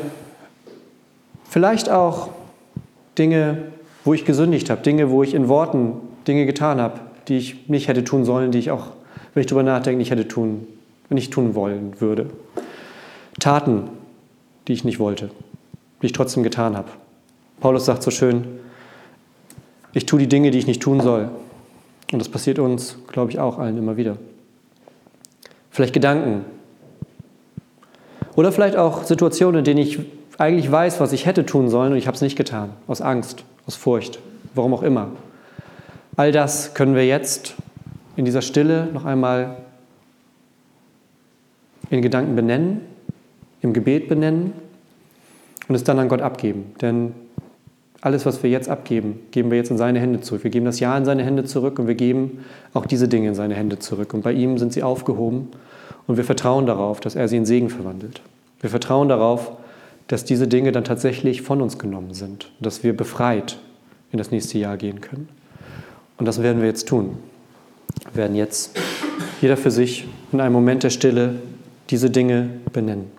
vielleicht 1.49 1.90
auch 1.90 2.29
Dinge, 3.18 3.64
wo 4.05 4.14
ich 4.14 4.24
gesündigt 4.24 4.70
habe. 4.70 4.83
Dinge, 4.83 5.11
wo 5.11 5.22
ich 5.22 5.35
in 5.35 5.48
Worten 5.48 5.94
Dinge 6.26 6.46
getan 6.46 6.81
habe, 6.81 7.00
die 7.29 7.38
ich 7.38 7.68
nicht 7.68 7.88
hätte 7.88 8.05
tun 8.05 8.24
sollen, 8.24 8.52
die 8.52 8.59
ich 8.59 8.70
auch, 8.70 8.88
wenn 9.35 9.40
ich 9.40 9.46
darüber 9.46 9.62
nachdenke, 9.62 9.98
nicht 9.98 10.11
hätte 10.11 10.29
tun, 10.29 10.66
nicht 11.09 11.33
tun 11.33 11.55
wollen 11.55 12.00
würde. 12.00 12.31
Taten, 13.38 13.85
die 14.68 14.72
ich 14.72 14.85
nicht 14.85 14.98
wollte, 14.98 15.31
die 16.02 16.07
ich 16.07 16.12
trotzdem 16.12 16.42
getan 16.42 16.76
habe. 16.76 16.88
Paulus 17.61 17.85
sagt 17.85 18.02
so 18.02 18.11
schön, 18.11 18.44
ich 19.92 20.07
tue 20.07 20.18
die 20.18 20.29
Dinge, 20.29 20.50
die 20.50 20.59
ich 20.59 20.66
nicht 20.66 20.83
tun 20.83 21.00
soll. 21.00 21.31
Und 22.12 22.18
das 22.18 22.29
passiert 22.29 22.59
uns, 22.59 22.98
glaube 23.09 23.31
ich, 23.31 23.38
auch 23.38 23.59
allen 23.59 23.79
immer 23.79 23.96
wieder. 23.96 24.16
Vielleicht 25.70 25.92
Gedanken. 25.92 26.44
Oder 28.37 28.52
vielleicht 28.52 28.76
auch 28.76 29.05
Situationen, 29.05 29.61
in 29.61 29.64
denen 29.64 29.81
ich 29.81 29.98
eigentlich 30.38 30.70
weiß, 30.70 31.01
was 31.01 31.12
ich 31.12 31.27
hätte 31.27 31.46
tun 31.46 31.68
sollen 31.68 31.92
und 31.92 31.99
ich 31.99 32.07
habe 32.07 32.14
es 32.14 32.20
nicht 32.20 32.37
getan. 32.37 32.70
Aus 32.87 33.01
Angst, 33.01 33.44
aus 33.66 33.77
Furcht, 33.77 34.18
warum 34.55 34.75
auch 34.75 34.83
immer. 34.83 35.09
All 36.16 36.33
das 36.33 36.75
können 36.75 36.94
wir 36.94 37.07
jetzt 37.07 37.55
in 38.16 38.25
dieser 38.25 38.42
Stille 38.42 38.88
noch 38.92 39.05
einmal 39.05 39.57
in 41.90 42.03
Gedanken 42.03 42.35
benennen, 42.35 42.81
im 43.61 43.72
Gebet 43.72 44.09
benennen 44.09 44.53
und 45.68 45.75
es 45.75 45.85
dann 45.85 45.99
an 45.99 46.09
Gott 46.09 46.22
abgeben. 46.22 46.75
Denn 46.81 47.14
alles, 48.01 48.27
was 48.27 48.42
wir 48.42 48.51
jetzt 48.51 48.68
abgeben, 48.68 49.20
geben 49.31 49.51
wir 49.51 49.59
jetzt 49.59 49.70
in 49.70 49.79
seine 49.79 50.01
Hände 50.01 50.20
zurück. 50.20 50.44
Wir 50.44 50.51
geben 50.51 50.66
das 50.66 50.81
Ja 50.81 50.96
in 50.96 51.05
seine 51.05 51.25
Hände 51.25 51.44
zurück 51.44 51.79
und 51.79 51.87
wir 51.87 51.94
geben 51.94 52.44
auch 52.75 52.87
diese 52.87 53.09
Dinge 53.09 53.29
in 53.29 53.35
seine 53.35 53.55
Hände 53.55 53.79
zurück. 53.79 54.14
Und 54.14 54.22
bei 54.22 54.33
ihm 54.33 54.59
sind 54.59 54.72
sie 54.72 54.83
aufgehoben 54.83 55.49
und 56.07 56.16
wir 56.16 56.25
vertrauen 56.25 56.66
darauf, 56.66 57.01
dass 57.01 57.14
er 57.14 57.29
sie 57.29 57.37
in 57.37 57.46
Segen 57.46 57.68
verwandelt. 57.68 58.20
Wir 58.61 58.70
vertrauen 58.70 59.09
darauf, 59.09 59.53
dass 60.09 60.25
diese 60.25 60.47
Dinge 60.47 60.73
dann 60.73 60.85
tatsächlich 60.85 61.42
von 61.42 61.61
uns 61.61 61.79
genommen 61.79 62.14
sind, 62.14 62.51
dass 62.61 62.83
wir 62.83 62.97
befreit 62.97 63.59
in 64.12 64.19
das 64.19 64.31
nächste 64.31 64.59
Jahr 64.59 64.77
gehen 64.77 65.01
können. 65.01 65.29
Und 66.16 66.27
das 66.27 66.42
werden 66.42 66.61
wir 66.61 66.69
jetzt 66.69 66.88
tun. 66.88 67.19
Wir 68.12 68.23
werden 68.23 68.37
jetzt 68.37 68.79
jeder 69.40 69.57
für 69.57 69.71
sich 69.71 70.07
in 70.33 70.40
einem 70.40 70.53
Moment 70.53 70.83
der 70.83 70.90
Stille 70.90 71.37
diese 71.90 72.11
Dinge 72.11 72.51
benennen. 72.73 73.11